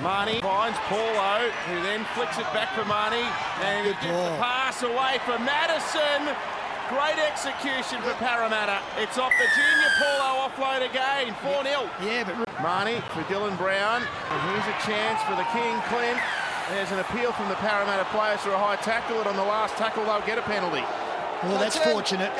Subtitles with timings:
[0.00, 3.20] Mahoney finds Paulo, who then flicks it back for Mahoney,
[3.60, 6.24] and he gets the pass away for Matterson.
[6.88, 8.80] Great execution for Parramatta.
[8.96, 11.84] It's off the junior Paulo offload again, 4-0.
[12.00, 12.34] Yeah, but
[12.64, 16.18] Mahoney for Dylan Brown, and here's a chance for the King Clint.
[16.72, 19.76] There's an appeal from the Parramatta players for a high tackle, and on the last
[19.76, 20.82] tackle they'll get a penalty.
[21.42, 22.30] Well, that's fortunate.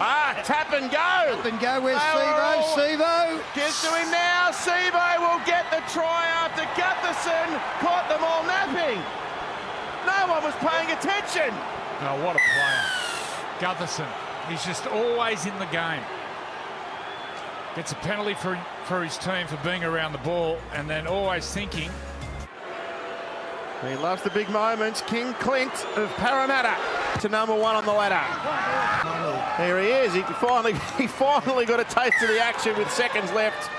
[0.00, 0.96] Ah, tap and go!
[0.96, 1.80] Tap and go.
[1.80, 3.36] Where's They were Sivo?
[3.36, 3.54] Sivo.
[3.54, 4.48] Gets to him now.
[4.48, 7.52] Sivo will get the try after Gutherson
[7.84, 8.96] caught them all napping.
[10.08, 11.52] No one was paying attention.
[12.00, 12.84] Oh, what a player.
[13.60, 14.08] Gutherson.
[14.48, 16.02] He's just always in the game.
[17.74, 21.46] Gets a penalty for, for his team for being around the ball and then always
[21.52, 21.90] thinking,
[23.82, 25.02] He loves the big moments.
[25.02, 26.74] King Clint of Parramatta
[27.20, 28.22] to number one on the ladder.
[29.58, 30.14] There he is.
[30.14, 33.70] He finally, he finally got a taste of the action with seconds left.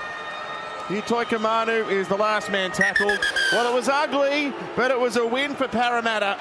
[0.88, 3.18] Utoikamanu is the last man tackled.
[3.52, 6.40] Well, it was ugly, but it was a win for Parramatta.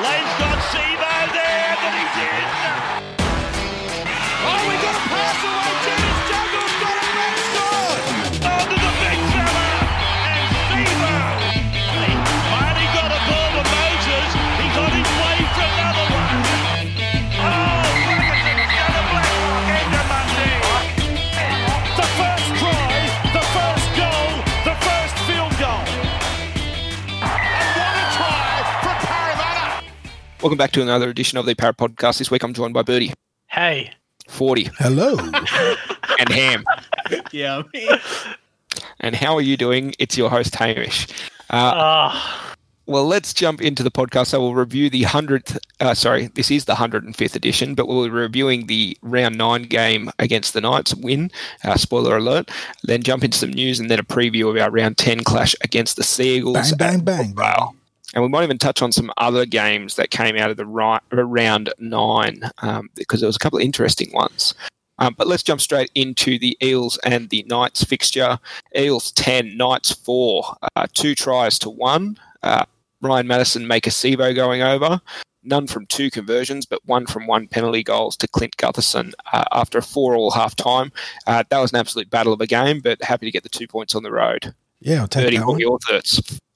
[0.00, 2.99] Lane's got Sivo there, but he's in.
[30.42, 32.18] Welcome back to another edition of the Parrot Podcast.
[32.18, 33.12] This week I'm joined by Birdie,
[33.48, 33.92] Hey.
[34.28, 35.16] 40, Hello.
[36.18, 36.64] and Ham.
[37.32, 37.62] Yeah.
[39.02, 39.94] And how are you doing?
[39.98, 41.06] It's your host, Hamish.
[41.48, 42.54] Uh, Ah,
[42.86, 44.26] well, let's jump into the podcast.
[44.28, 48.10] So we'll review the 100th, uh, sorry, this is the 105th edition, but we'll be
[48.10, 51.30] reviewing the round nine game against the Knights win.
[51.64, 52.50] Uh, spoiler alert.
[52.84, 55.96] Then jump into some news and then a preview of our round 10 clash against
[55.96, 56.72] the Seagulls.
[56.74, 57.72] Bang, bang, bang, Brookvale.
[58.14, 60.98] And we might even touch on some other games that came out of the ri-
[61.12, 64.54] uh, round nine um, because there was a couple of interesting ones.
[64.98, 68.38] Um, but let's jump straight into the Eels and the Knights fixture.
[68.76, 70.56] Eels 10, Knights 4.
[70.76, 72.18] Uh, two tries to one.
[72.42, 72.64] Uh,
[73.00, 75.00] Ryan Matterson make a Sevo going over.
[75.42, 79.78] None from two conversions, but one from one penalty goals to Clint Gutherson uh, after
[79.78, 80.92] a four all half time.
[81.26, 83.66] Uh, that was an absolute battle of a game, but happy to get the two
[83.66, 84.54] points on the road.
[84.80, 85.56] Yeah, I'll take Birdie, that one.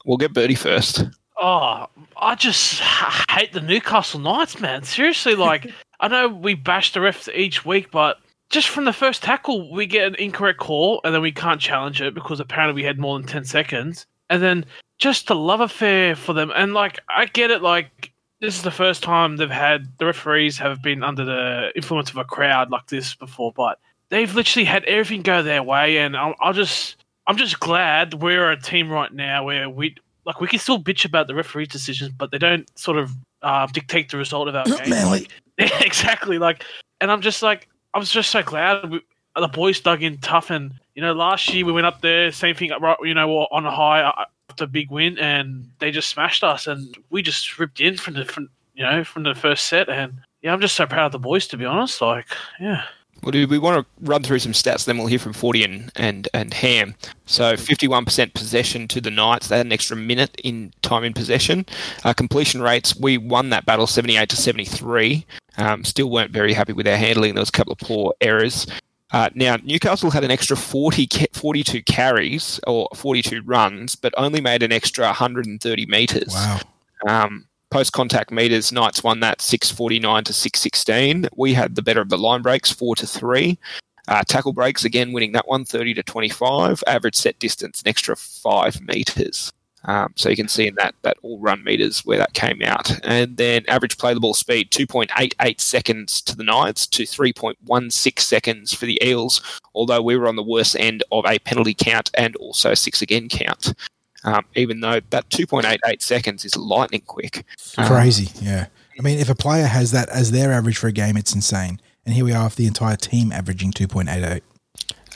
[0.04, 1.04] We'll get Birdie first.
[1.36, 1.86] Oh,
[2.16, 2.80] I just
[3.30, 4.82] hate the Newcastle Knights, man.
[4.82, 8.18] Seriously, like, I know we bash the refs each week, but
[8.50, 12.00] just from the first tackle, we get an incorrect call, and then we can't challenge
[12.00, 14.06] it because apparently we had more than 10 seconds.
[14.30, 14.64] And then
[14.98, 16.52] just the love affair for them.
[16.54, 20.58] And, like, I get it, like, this is the first time they've had the referees
[20.58, 23.78] have been under the influence of a crowd like this before, but
[24.10, 25.98] they've literally had everything go their way.
[25.98, 26.96] And I'll, I'll just,
[27.26, 31.04] I'm just glad we're a team right now where we, like, we can still bitch
[31.04, 33.12] about the referees' decisions, but they don't sort of
[33.42, 34.90] uh, dictate the result of our Not game.
[34.90, 35.28] Manly.
[35.56, 36.38] Yeah, exactly.
[36.38, 36.64] Like,
[37.00, 39.00] and I'm just like, I was just so glad we,
[39.36, 40.50] the boys dug in tough.
[40.50, 42.96] And you know, last year we went up there, same thing, right?
[43.02, 46.66] You know, on a high uh, after a big win, and they just smashed us,
[46.66, 49.88] and we just ripped in from the, from you know, from the first set.
[49.88, 52.00] And yeah, I'm just so proud of the boys, to be honest.
[52.00, 52.26] Like,
[52.60, 52.84] yeah.
[53.24, 54.84] Well, do we want to run through some stats?
[54.84, 56.94] Then we'll hear from Forty and and, and Ham.
[57.24, 59.48] So, fifty-one percent possession to the Knights.
[59.48, 61.64] They had an extra minute in time in possession.
[62.04, 62.94] Uh, completion rates.
[62.94, 65.24] We won that battle, seventy-eight to seventy-three.
[65.56, 67.34] Um, still weren't very happy with our handling.
[67.34, 68.66] There was a couple of poor errors.
[69.12, 74.64] Uh, now, Newcastle had an extra 40, 42 carries or 42 runs, but only made
[74.64, 76.34] an extra 130 metres.
[76.34, 76.60] Wow.
[77.06, 81.28] Um, Post contact meters, Knights won that 649 to 616.
[81.36, 83.58] We had the better of the line breaks, 4 to 3.
[84.06, 86.84] Uh, tackle breaks, again, winning that one, 30 to 25.
[86.86, 89.52] Average set distance, an extra 5 meters.
[89.86, 92.92] Um, so you can see in that, that all run meters where that came out.
[93.04, 98.72] And then average play the ball speed, 2.88 seconds to the Knights to 3.16 seconds
[98.72, 102.36] for the Eels, although we were on the worst end of a penalty count and
[102.36, 103.74] also six again count
[104.24, 107.44] um, even though that 2.88 seconds is lightning quick.
[107.78, 108.30] Um, Crazy.
[108.40, 108.66] Yeah.
[108.98, 111.80] I mean, if a player has that as their average for a game, it's insane.
[112.06, 114.40] And here we are with the entire team averaging 2.88.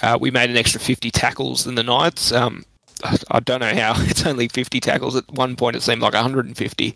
[0.00, 2.32] Uh, we made an extra 50 tackles than the Knights.
[2.32, 2.64] Um,
[3.30, 5.16] I don't know how it's only 50 tackles.
[5.16, 6.94] At one point, it seemed like 150,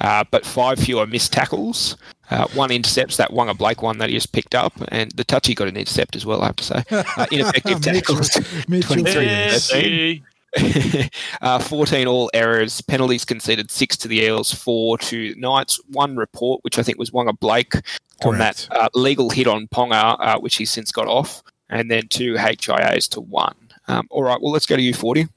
[0.00, 1.96] uh, but five fewer missed tackles.
[2.30, 5.54] Uh, one intercepts that Waqa Blake one that he just picked up, and the touchy
[5.54, 6.42] got an intercept as well.
[6.42, 8.30] I have to say, uh, ineffective tackles.
[8.68, 8.96] Mitchell.
[9.02, 9.82] 23 Yeah, to 13.
[9.82, 10.22] see.
[11.40, 16.62] Uh, 14 all errors, penalties conceded, six to the Eels, four to Knights, one report,
[16.64, 17.74] which I think was Waqa Blake
[18.24, 21.42] on that uh, legal hit on Ponga, uh, which he's since got off.
[21.70, 23.54] and then two HIAs to one.
[23.86, 25.28] Um, all right, well, let's go to you, 40.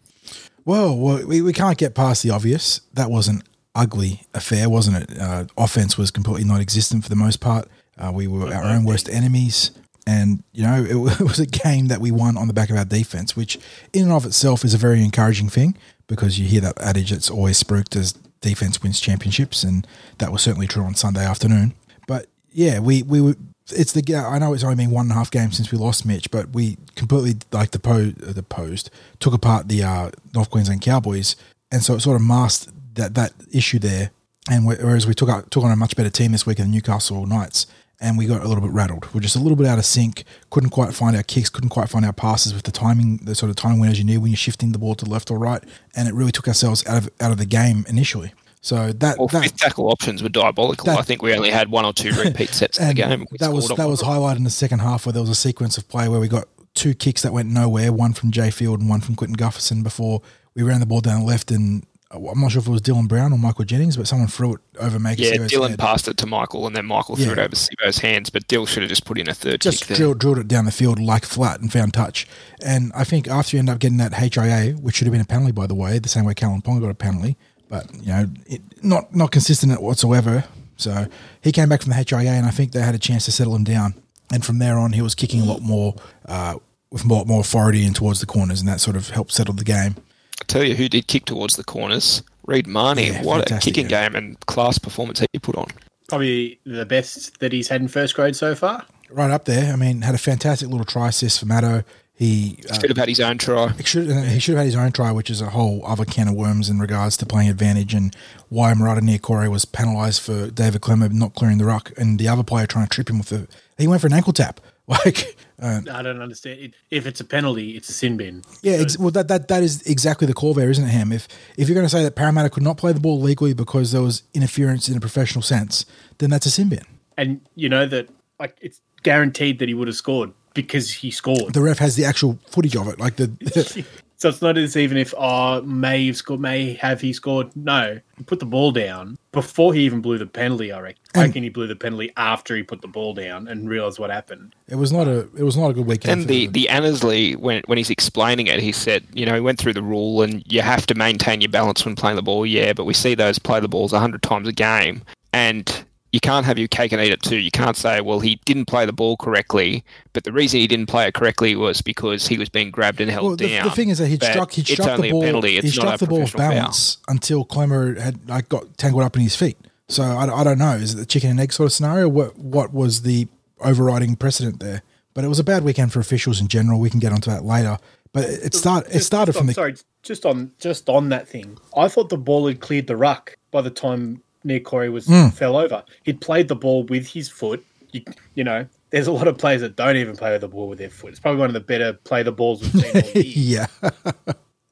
[0.66, 2.82] Well, well we, we can't get past the obvious.
[2.94, 3.44] That was an
[3.76, 5.20] ugly affair, wasn't it?
[5.20, 7.68] Uh, offense was completely non existent for the most part.
[7.98, 9.72] Uh, we were our own worst enemies.
[10.08, 12.78] And, you know, it, it was a game that we won on the back of
[12.78, 13.58] our defense, which
[13.94, 15.78] in and of itself is a very encouraging thing
[16.08, 19.64] because you hear that adage that's always spruiked as defense wins championships.
[19.64, 19.86] And
[20.18, 21.74] that was certainly true on Sunday afternoon.
[22.08, 23.36] But yeah, we, we were.
[23.74, 26.06] It's the I know it's only been one and a half games since we lost
[26.06, 28.90] Mitch, but we completely like the po the post
[29.20, 31.38] took apart the uh, North Queensland Cowboys,
[31.72, 34.12] and so it sort of masked that that issue there.
[34.50, 36.72] And whereas we took out, took on a much better team this week in the
[36.72, 37.68] Newcastle Knights,
[38.02, 39.08] and we got a little bit rattled.
[39.14, 40.24] We're just a little bit out of sync.
[40.50, 41.50] Couldn't quite find our kicks.
[41.50, 44.18] Couldn't quite find our passes with the timing, the sort of timing winners you need
[44.18, 45.64] when you're shifting the ball to the left or right.
[45.96, 48.34] And it really took ourselves out of out of the game initially.
[48.64, 50.86] So that well, that fifth tackle options were diabolical.
[50.86, 53.26] That- I think we only had one or two repeat sets in the game.
[53.40, 55.88] That was that was highlighted in the second half where there was a sequence of
[55.88, 59.02] play where we got two kicks that went nowhere, one from Jai Field and one
[59.02, 60.22] from Quentin Gutherson before
[60.56, 63.08] we ran the ball down the left and I'm not sure if it was Dylan
[63.08, 65.80] Brown or Michael Jennings, but someone threw it over Maika Yeah, Dylan head.
[65.80, 68.30] passed it to Michael, and then Michael threw it over Sivo's hands.
[68.30, 69.98] But Dill should have just put in a third just kick there.
[69.98, 72.28] drilled, drilled it down the field like flat and found touch.
[72.64, 75.26] And I think after you end up getting that HIA, which should have been a
[75.26, 77.38] penalty, by the way, the same way Kalyn Ponga got a penalty,
[77.70, 80.44] but you know, it, not not consistent whatsoever.
[80.78, 81.08] So
[81.42, 83.56] he came back from the HIA, and I think they had a chance to settle
[83.56, 83.94] him down.
[84.34, 86.56] And from there on, he was kicking a lot more uh,
[86.90, 89.64] with more more authority and towards the corners, and that sort of helped settle the
[89.64, 89.96] game.
[90.42, 92.24] I tell you who did kick towards the corners.
[92.46, 93.08] Reed Mahoney.
[93.08, 94.08] Yeah, what a kicking yeah.
[94.08, 95.68] game and class performance he put on.
[96.10, 98.86] Probably the best that he's had in first grade so far.
[99.10, 99.72] Right up there.
[99.72, 101.84] I mean, had a fantastic little try assist for Matto.
[102.14, 103.70] He uh, Should have had his own try.
[103.70, 106.28] He should, he should have had his own try, which is a whole other can
[106.28, 108.16] of worms in regards to playing advantage and
[108.50, 112.44] why Marata Niukore was penalised for David Klemmer not clearing the ruck and the other
[112.44, 113.48] player trying to trip him with the.
[113.78, 114.60] He went for an ankle tap.
[114.88, 116.60] Like, uh, I don't understand.
[116.60, 118.44] It, if it's a penalty, it's a sin bin.
[118.62, 121.12] yeah, ex- well, that, that that is exactly the call there, isn't it, Ham?
[121.12, 121.28] If
[121.58, 124.02] if you're going to say that Parramatta could not play the ball legally because there
[124.02, 125.86] was interference in a professional sense,
[126.18, 126.84] then that's a sin bin.
[127.18, 128.10] and you know that
[128.40, 131.54] like it's guaranteed that he would have scored because he scored.
[131.54, 133.86] The ref has the actual footage of it, like the.
[134.22, 137.56] So it's not as even if oh may have scored, may have he scored.
[137.56, 140.72] No, he put the ball down before he even blew the penalty.
[140.72, 141.02] I reckon.
[141.16, 144.12] I reckon he blew the penalty after he put the ball down and realized what
[144.12, 144.54] happened.
[144.68, 146.22] it was not a it was not a good weekend.
[146.22, 149.58] And the, the Annesley, when, when he's explaining it, he said, you know, he went
[149.58, 152.46] through the rule and you have to maintain your balance when playing the ball.
[152.46, 155.02] Yeah, but we see those play the balls 100 times a game.
[155.34, 157.38] And you can't have your cake and eat it too.
[157.38, 160.88] You can't say, well, he didn't play the ball correctly, but the reason he didn't
[160.88, 163.66] play it correctly was because he was being grabbed and held Well, the, down.
[163.68, 165.52] the thing is that he But struck he it's struck only the ball a penalty.
[165.52, 166.62] he It's struck not a the ball off professional foul.
[166.64, 169.58] balance until Klemmer had like got tangled up in his feet.
[169.88, 170.74] So I, I don't know.
[170.74, 172.08] Is it the chicken and egg sort of scenario?
[172.10, 173.28] What what was the
[173.60, 174.82] overriding precedent there?
[175.14, 176.80] But it was a bad weekend for officials in general.
[176.80, 177.78] We can get onto that later.
[178.14, 181.10] But it, it start it started just from on- the sorry, just on just on
[181.10, 181.58] that thing.
[181.76, 185.30] I thought the ball had cleared the ruck by the time Niukore was Hmm.
[185.30, 185.84] fell over.
[186.04, 187.64] He'd played the ball with his foot.
[187.92, 188.02] You,
[188.36, 190.80] you know, there's a lot of players that don't even play with the ball with
[190.80, 191.12] their foot.
[191.12, 193.68] It's probably one of the better play the balls we've seen all year.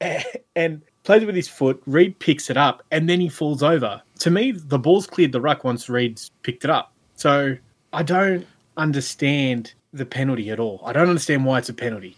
[0.00, 0.22] yeah.
[0.56, 1.82] and plays with his foot.
[1.86, 4.00] Reed picks it up, and then he falls over.
[4.20, 6.92] To me, the ball's cleared the ruck once Reed's picked it up.
[7.14, 7.56] So
[7.92, 8.46] I don't
[8.76, 10.80] understand the penalty at all.
[10.84, 12.16] I don't understand why it's a penalty.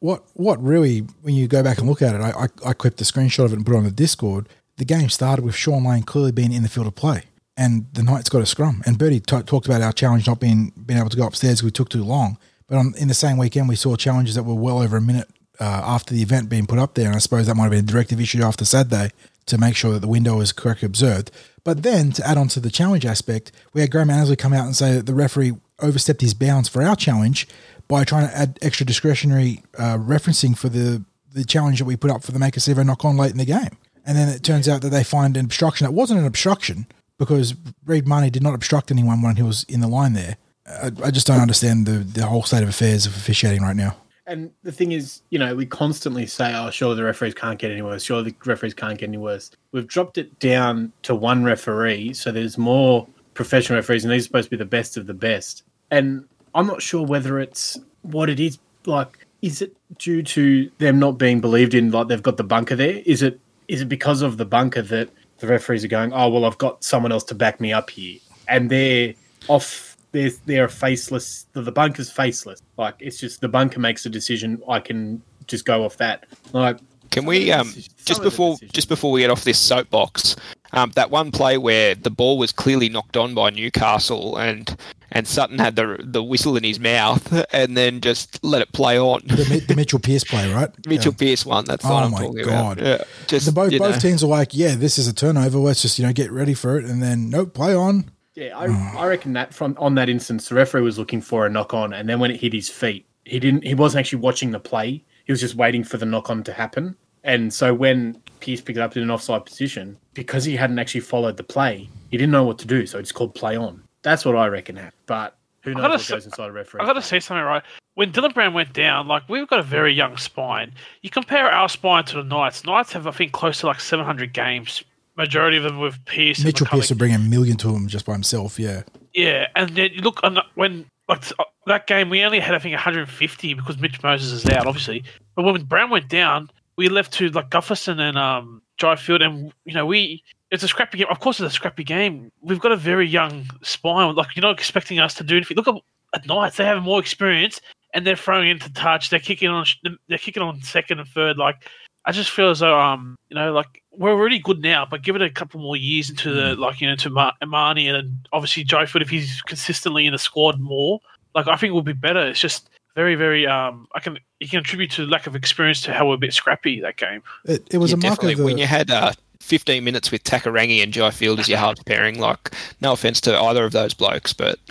[0.00, 2.98] what what really when you go back and look at it, I, I I clipped
[2.98, 4.48] the screenshot of it and put it on the Discord.
[4.76, 7.24] The game started with Shaun Lane clearly being in the field of play,
[7.56, 8.82] and the Knights got a scrum.
[8.86, 11.64] And Bertie t- talked about our challenge not being being able to go upstairs because
[11.64, 12.38] we took too long.
[12.66, 15.28] But on, in the same weekend, we saw challenges that were well over a minute
[15.60, 17.84] uh, after the event being put up there, and I suppose that might have been
[17.84, 19.10] a directive issue after Saturday
[19.46, 21.30] to make sure that the window is correctly observed.
[21.62, 24.66] But then to add on to the challenge aspect, we had Graham Annesley come out
[24.66, 27.46] and say that the referee overstepped his bounds for our challenge
[27.88, 32.12] by trying to add extra discretionary uh, referencing for the the challenge that we put
[32.12, 33.76] up for the Maika Sivo knock on late in the game.
[34.04, 36.86] And then it turns out that they find an obstruction that wasn't an obstruction
[37.18, 37.54] because
[37.86, 40.36] Reed Mahoney did not obstruct anyone when he was in the line there.
[40.66, 43.96] I, I just don't understand the, the whole state of affairs of officiating right now.
[44.26, 47.70] And the thing is, you know, we constantly say, "Oh, sure, the referees can't get
[47.70, 48.02] any worse.
[48.02, 52.32] Sure, the referees can't get any worse." We've dropped it down to one referee, so
[52.32, 55.62] there's more professional referees, and these are supposed to be the best of the best.
[55.90, 58.58] And I'm not sure whether it's what it is.
[58.86, 61.90] Like, is it due to them not being believed in?
[61.90, 63.02] Like, they've got the bunker there.
[63.04, 66.12] Is it is it because of the bunker that the referees are going?
[66.12, 68.18] Oh, well, I've got someone else to back me up here,
[68.48, 69.14] and they're
[69.48, 71.46] off they're they're faceless.
[71.52, 72.62] The, the bunker's faceless.
[72.78, 74.62] Like it's just the bunker makes a decision.
[74.68, 76.24] I can just go off that.
[76.52, 76.78] Like
[77.10, 80.36] Can we um, just some of the before just before we get off this soapbox,
[80.74, 84.76] um, that one play where the ball was clearly knocked on by Newcastle and
[85.12, 88.98] and Sutton had the the whistle in his mouth, and then just let it play
[88.98, 89.20] on.
[89.26, 90.70] The, the Mitchell Pearce play, right?
[90.86, 91.28] Mitchell Yeah.
[91.28, 91.64] Pearce one.
[91.66, 92.78] That's Oh what I'm my talking God.
[92.78, 92.86] about.
[93.00, 93.98] Yeah, just The both both know.
[94.00, 95.58] teams are like, yeah, this is a turnover.
[95.58, 98.10] Let's just you know get ready for it, and then nope, play on.
[98.34, 98.64] Yeah, I,
[98.98, 101.92] I reckon that from on that instance, the referee was looking for a knock on,
[101.92, 103.62] and then when it hit his feet, he didn't.
[103.64, 105.04] He wasn't actually watching the play.
[105.24, 106.96] He was just waiting for the knock on to happen.
[107.24, 111.00] And so when Pearce picked it up in an offside position, because he hadn't actually
[111.00, 112.86] followed the play, he didn't know what to do.
[112.86, 113.82] So it's called play on.
[114.02, 114.92] That's what I reckon happened.
[115.06, 116.80] But who knows gotta what s- goes inside a referee?
[116.82, 117.62] I got to say something right.
[117.94, 120.72] When Dylan Brown went down, like we've got a very young spine.
[121.02, 122.64] You compare our spine to the Knights.
[122.66, 124.84] Knights have, I think, close to like 700 games.
[125.16, 126.38] Majority of them with Pearce.
[126.38, 126.70] and Mitchell McCullough.
[126.72, 128.58] Pearce would bring a million to him just by himself.
[128.58, 128.82] Yeah,
[129.14, 132.54] Yeah, and then you look on the- when like uh, that game, we only had
[132.54, 135.04] I think 150 because Mitch Moses is out, obviously.
[135.36, 139.52] But when Brown went down, we left to like Gutherson and um Jai Field, and
[139.64, 141.06] you know we it's a scrappy game.
[141.10, 142.30] Of course, it's a scrappy game.
[142.40, 144.14] We've got a very young spine.
[144.14, 145.56] Like you're not expecting us to do anything.
[145.56, 145.74] Look at
[146.14, 147.60] at Knights; they have more experience,
[147.92, 149.10] and they're throwing into touch.
[149.10, 149.66] They're kicking on.
[150.08, 151.38] They're kicking on second and third.
[151.38, 151.68] Like
[152.04, 155.16] I just feel as though um you know like we're really good now, but give
[155.16, 158.64] it a couple more years into the like you know to Mar- Mahoney and obviously
[158.64, 161.00] Joe Foot if he's consistently in the squad more,
[161.34, 162.26] like I think we'll be better.
[162.26, 165.92] It's just very very um I can you can attribute to lack of experience to
[165.92, 167.22] how we're a bit scrappy that game.
[167.44, 168.32] it, it was Yeah, a mark definitely.
[168.32, 168.44] of the.
[168.44, 172.18] when you had uh, 15 minutes with Takarangi and Jai Field as your halves pairing,
[172.18, 174.58] like, no offense to either of those blokes, but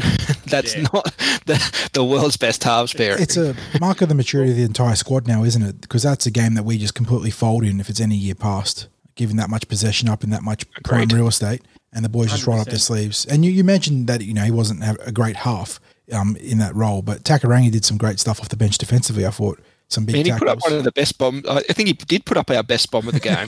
[0.48, 0.88] that's Yeah.
[0.94, 1.06] not
[1.46, 3.22] the, the world's best halves pairing.
[3.22, 5.82] it's a mark of the maturity of the entire squad now, isn't it?
[5.82, 8.88] Because that's a game that we just completely fold in if it's any year past,
[9.16, 11.62] giving that much possession up and that much prime real estate,
[11.92, 13.26] and the boys just roll up their sleeves.
[13.28, 15.80] And you, you mentioned that you know he wasn't a a great half
[16.14, 19.26] um, in that role, but Takarangi did some great stuff off the bench defensively.
[19.26, 20.40] I thought some big and he tackles.
[20.40, 21.46] put up one of the best bombs.
[21.48, 23.48] I think he did put up our best bomb of the game.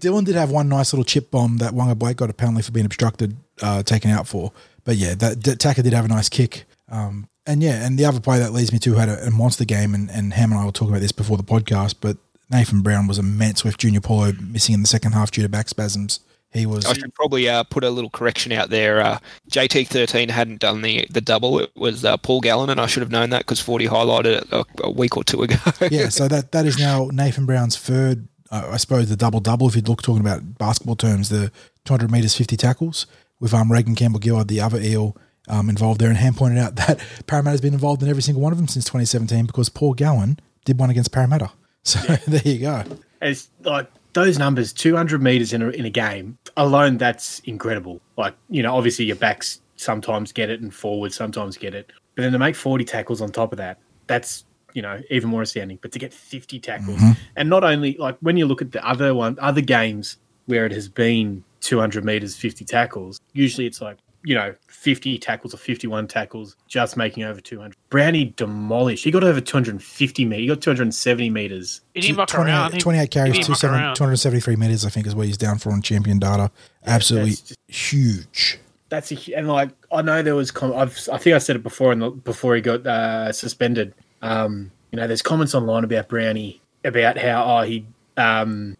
[0.00, 2.72] Dylan did have one nice little chip bomb that Waqa Blake got a penalty for
[2.72, 4.52] being obstructed, uh, taken out for.
[4.84, 6.64] But yeah, that, that Taka did have a nice kick.
[6.88, 9.64] Um, and yeah, and the other player that leads me to had a, a monster
[9.64, 12.16] game, and, and Ham and I were talking about this before the podcast, but
[12.50, 15.68] Nathan Brown was immense with Junior Paulo missing in the second half due to back
[15.68, 16.20] spasms.
[16.52, 19.00] He was I should probably uh, put a little correction out there.
[19.00, 19.18] Uh,
[19.50, 21.58] JT13 hadn't done the, the double.
[21.58, 24.52] It was uh, Paul Gallen, and I should have known that because 40 highlighted it
[24.52, 25.56] a, a week or two ago.
[25.90, 29.68] yeah, so that that is now Nathan Brown's third, uh, I suppose, the double double.
[29.68, 31.52] If you look talking about basketball terms, the
[31.84, 33.06] 200 meters, 50 tackles
[33.38, 35.16] with um, Reagan Campbell Gillard, the other eel,
[35.48, 36.08] um, involved there.
[36.08, 38.84] And Ham pointed out that Parramatta's been involved in every single one of them since
[38.86, 41.50] 2017 because Paul Gallen did one against Parramatta.
[41.82, 42.84] So there you go.
[43.22, 48.00] It's like those numbers, 200 meters in a, in a game alone, that's incredible.
[48.16, 51.92] Like, you know, obviously your backs sometimes get it and forwards sometimes get it.
[52.14, 55.42] But then to make 40 tackles on top of that, that's, you know, even more
[55.42, 55.78] astounding.
[55.82, 57.12] But to get 50 tackles, mm-hmm.
[57.36, 60.72] and not only like when you look at the other one, other games where it
[60.72, 66.08] has been 200 meters, 50 tackles, usually it's like, you know, 50 tackles or 51
[66.08, 67.76] tackles, just making over 200.
[67.90, 69.04] Brownie demolished.
[69.04, 70.40] He got over 250 meters.
[70.40, 71.80] He got 270 meters.
[71.94, 72.78] He didn't muck around.
[72.80, 76.18] 28 carries, didn't muck 273 meters, I think, is what he's down for on champion
[76.18, 76.50] data.
[76.84, 78.58] Absolutely that's just- huge.
[78.88, 81.54] that's a, hu- and like I know there was com- I've I think I said
[81.54, 83.94] it before in the, before he got uh, suspended.
[84.22, 88.76] Um, you know, there's comments online about Brownie about how oh he um,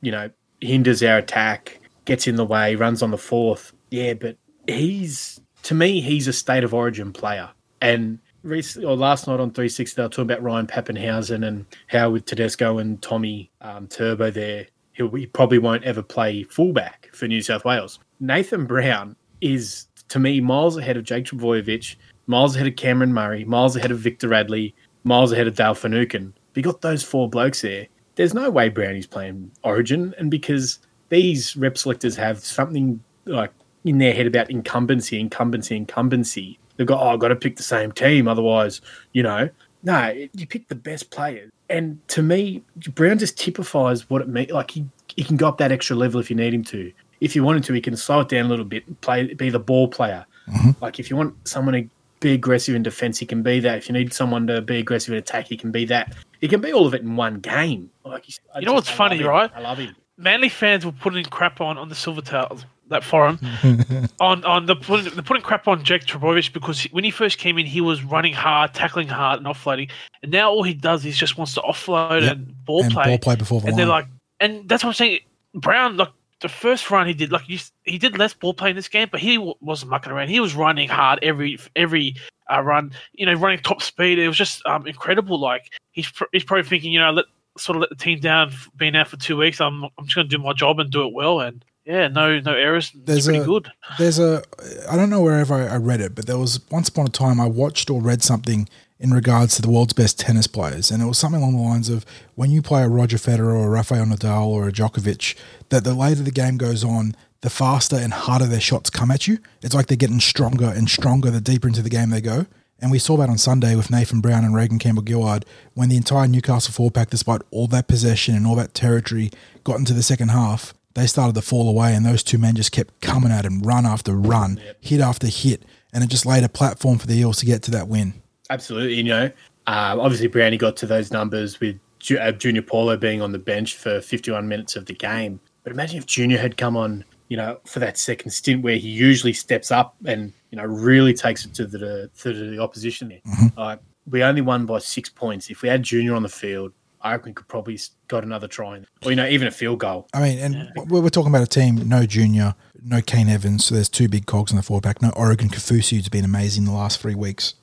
[0.00, 0.30] you know
[0.62, 3.72] hinders our attack, gets in the way, runs on the fourth.
[3.90, 4.36] Yeah, but
[4.68, 7.50] he's to me he's a state of origin player.
[7.80, 12.10] And recently or last night on 360 they were talking about Ryan Papenhuyzen and how
[12.10, 17.28] with Tedesco and Tommy um, Turbo there he'll, he probably won't ever play fullback for
[17.28, 17.98] New South Wales.
[18.20, 21.96] Nathan Brown is to me miles ahead of Jake Trbojevic,
[22.26, 26.32] miles ahead of Cameron Murray, miles ahead of Victor Radley, miles ahead of Dale Finucane.
[26.54, 30.80] You got those four blokes there, there's no way Brownie's playing Origin, and because
[31.10, 33.52] these rep selectors have something like
[33.86, 36.58] in their head about incumbency, incumbency, incumbency.
[36.76, 39.48] They've got, oh, I've got to pick the same team, otherwise, you know.
[39.82, 41.50] No, you pick the best players.
[41.70, 42.62] And to me,
[42.94, 44.50] Brown just typifies what it means.
[44.50, 44.84] Like he,
[45.16, 46.92] he can go up that extra level if you need him to.
[47.20, 49.32] If you want him to, he can slow it down a little bit, and play,
[49.32, 50.26] be the ball player.
[50.48, 50.82] Mm-hmm.
[50.82, 51.88] Like if you want someone to
[52.20, 53.78] be aggressive in defense, he can be that.
[53.78, 56.14] If you need someone to be aggressive in attack, he can be that.
[56.40, 57.90] He can be all of it in one game.
[58.04, 59.50] Like I You know what's I funny, right?
[59.54, 59.96] I love him.
[60.18, 63.38] Manly fans were putting crap on on the Silver Tails that forum
[64.20, 67.38] on on the putting, they're putting crap on Jake Trbojevic because he- when he first
[67.38, 69.90] came in, he was running hard, tackling hard, and offloading.
[70.22, 72.32] And now all he does is just wants to offload Yep.
[72.32, 73.04] and ball and play.
[73.04, 73.78] ball play before the and line.
[73.78, 74.06] they're like,
[74.40, 75.20] and that's what I'm saying.
[75.54, 78.76] Brown, like the first run he did, like he, he did less ball play in
[78.76, 80.28] this game, but he w- wasn't mucking around.
[80.28, 82.14] He was running hard every every
[82.52, 82.92] uh, run.
[83.14, 84.18] You know, running top speed.
[84.18, 85.38] It was just um, incredible.
[85.40, 87.24] Like he's pr- he's probably thinking, you know, let
[87.58, 89.60] sort of let the team down, being out for two weeks.
[89.62, 91.40] I'm I'm just going to do my job and do it well.
[91.40, 92.90] And Yeah, no, no errors.
[92.94, 93.68] There's It's pretty a- good.
[93.98, 94.42] There's a,
[94.90, 97.40] I don't know wherever I, I read it, but there was once upon a time
[97.40, 101.06] I watched or read something in regards to the world's best tennis players, and it
[101.06, 104.04] was something along the lines of when you play a Roger Federer or a Rafael
[104.06, 105.36] Nadal or a Djokovic,
[105.68, 109.28] that the later the game goes on, the faster and harder their shots come at
[109.28, 109.38] you.
[109.62, 112.46] It's like they're getting stronger and stronger the deeper into the game they go.
[112.80, 115.96] And we saw that on Sunday with Nathan Brown and Reagan Campbell Gillard when the
[115.96, 119.30] entire Newcastle four pack, despite all that possession and all that territory,
[119.64, 120.74] got into the second half.
[120.96, 123.84] They started to fall away, and those two men just kept coming at him, run
[123.84, 125.62] after run, hit after hit,
[125.92, 128.14] and it just laid a platform for the Eels to get to that win.
[128.48, 129.30] Absolutely, you know.
[129.66, 133.38] Um, obviously, Brownie got to those numbers with Ju- uh, Junior Paulo being on the
[133.38, 135.38] bench for 51 minutes of the game.
[135.64, 138.88] But imagine if Junior had come on, you know, for that second stint where he
[138.88, 143.08] usually steps up and you know really takes it to the to the opposition.
[143.10, 145.50] There, like we only won by six points.
[145.50, 146.72] If we had Junior on the field,
[147.06, 149.78] I reckon we could probably s- got another try, or you know, even a field
[149.80, 150.08] goal.
[150.14, 153.74] I mean, and we're, we're talking about a team, no Junior, no Kane Evans, so
[153.74, 156.72] there's two big cogs in the forward pack, no Oregon Kaufusi, who's been amazing the
[156.72, 157.54] last three weeks.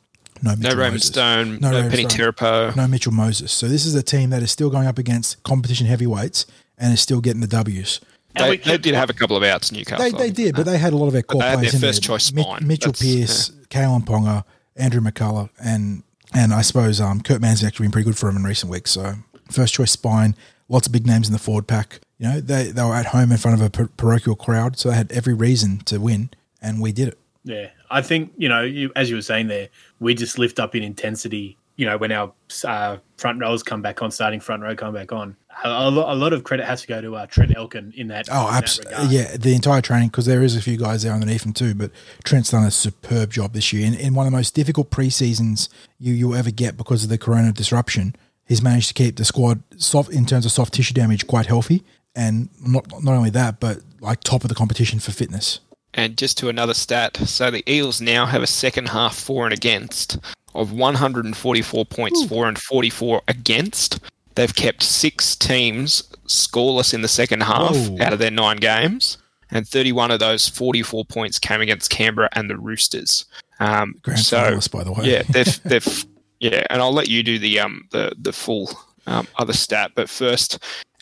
[0.42, 1.08] No, No Mitchell Raymond Moses.
[1.08, 2.34] Stone, No no, Penny Stone.
[2.34, 2.76] Terepo.
[2.76, 3.52] no Mitchell Moses.
[3.52, 6.46] So this is a team that is still going up against competition heavyweights
[6.78, 8.02] and is still getting the W's.
[8.36, 10.04] They, we they did have a couple of outs, Newcastle.
[10.04, 11.78] They, they did, but they had a lot of their core they had players their
[11.78, 11.90] in there.
[11.92, 12.68] first choice Mi- spine.
[12.68, 14.44] Mitchell That's- Pearce, Kalyn Ponga,
[14.76, 16.02] Andrew McCullough, and
[16.34, 18.90] and I suppose um, Kurt Mann's actually been pretty good for him in recent weeks.
[18.90, 19.14] So
[19.54, 20.36] first choice spine,
[20.70, 22.02] lots of big names in the forward pack.
[22.18, 24.90] You know, they they were at home in front of a par- parochial crowd, so
[24.90, 26.30] they had every reason to win,
[26.62, 27.18] and we did it.
[27.44, 29.70] Yeah, I think you know, you, as you were saying there,
[30.00, 31.58] we just lift up in intensity.
[31.76, 32.32] You know, when our
[32.66, 36.12] uh, front rows come back on, starting front row come back on, a, a, lo-
[36.12, 38.28] a lot of credit has to go to uh, Trent Elkin in that.
[38.32, 39.18] Oh, in that absolutely.
[39.18, 41.74] Yeah, the entire training because there is a few guys there underneath him too.
[41.74, 41.92] But
[42.24, 45.70] Trent's done a superb job this year in, in one of the most difficult preseasons
[46.00, 48.16] you you'll ever get because of the corona disruption.
[48.46, 51.84] He's managed to keep the squad soft in terms of soft tissue damage quite healthy,
[52.16, 55.60] and not not only that, but like top of the competition for fitness.
[55.94, 59.54] And just to another stat, so the Eels now have a second half for and
[59.54, 60.18] against
[60.56, 64.00] of 144 points for and 44 against.
[64.36, 67.98] They've kept six teams scoreless in the second half Whoa.
[68.02, 69.17] out of their nine games,
[69.52, 73.26] and 31 of those 44 points came against Canberra and the Roosters.
[73.60, 75.06] Um, Grand so, finalists, by the way.
[75.06, 76.06] yeah, they've, they've,
[76.43, 78.69] yeah, and I'll let you do the um the the full
[79.08, 80.60] um, other stat, but first.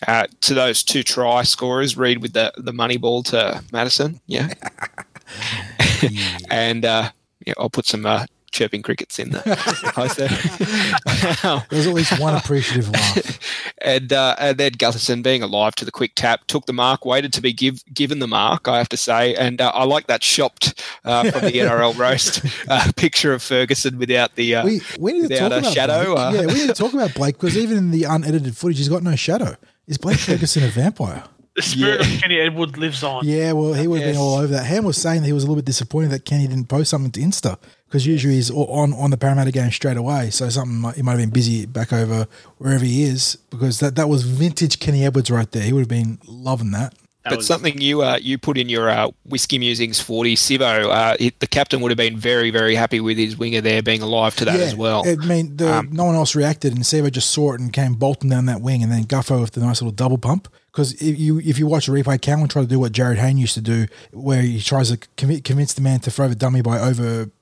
[0.07, 4.19] Uh, to those two try scorers, Reed with the, the money ball to Matterson.
[4.25, 4.51] Yeah.
[6.49, 7.11] and uh,
[7.45, 9.39] yeah, I'll put some uh, chirping crickets in the
[9.95, 10.27] post there.
[11.69, 13.39] There's at least one appreciative laugh.
[13.79, 17.33] and uh, and then Gutherson being alive to the quick tap took the mark, waited
[17.33, 20.23] to be give, given the mark, I have to say, and uh, I like that
[20.23, 25.13] shopped uh, from the NRL roast uh, picture of Ferguson without the uh, We we
[25.13, 26.15] need to without talk a about shadow.
[26.15, 28.89] Uh, yeah, we need to talk about Blake because even in the unedited footage, he's
[28.89, 29.55] got no shadow.
[29.87, 31.23] Is Blake Ferguson a vampire?
[31.53, 32.13] the spirit Yeah.
[32.15, 33.25] of Kenny Edward lives on.
[33.25, 34.15] Yeah, well, he would have Yes.
[34.15, 34.65] been all over that.
[34.67, 37.11] Ham was saying that he was a little bit disappointed that Kenny didn't post something
[37.11, 37.57] to Insta
[37.91, 40.29] because usually he's on on the Parramatta game straight away.
[40.29, 42.25] So something might, he might have been busy back over
[42.57, 45.63] wherever he is because that, that was vintage Kenny Edwards right there.
[45.63, 46.93] He would have been loving that.
[47.23, 50.89] That But was- something you uh, you put in your uh, whiskey musings forty, Sivo.
[50.89, 54.01] Uh, it, the captain would have been very very happy with his winger there being
[54.01, 55.03] alive to that as well.
[55.05, 57.93] I mean, the, Um, no one else reacted, and Sivo just saw it and came
[57.93, 60.47] bolting down that wing, and then Guffo with the nice little double pump.
[60.71, 63.37] Because if you if you watch the replay, Cowan tried to do what Jarryd Hayne
[63.37, 66.61] used to do, where he tries to convi- convince the man to throw the dummy
[66.61, 66.79] by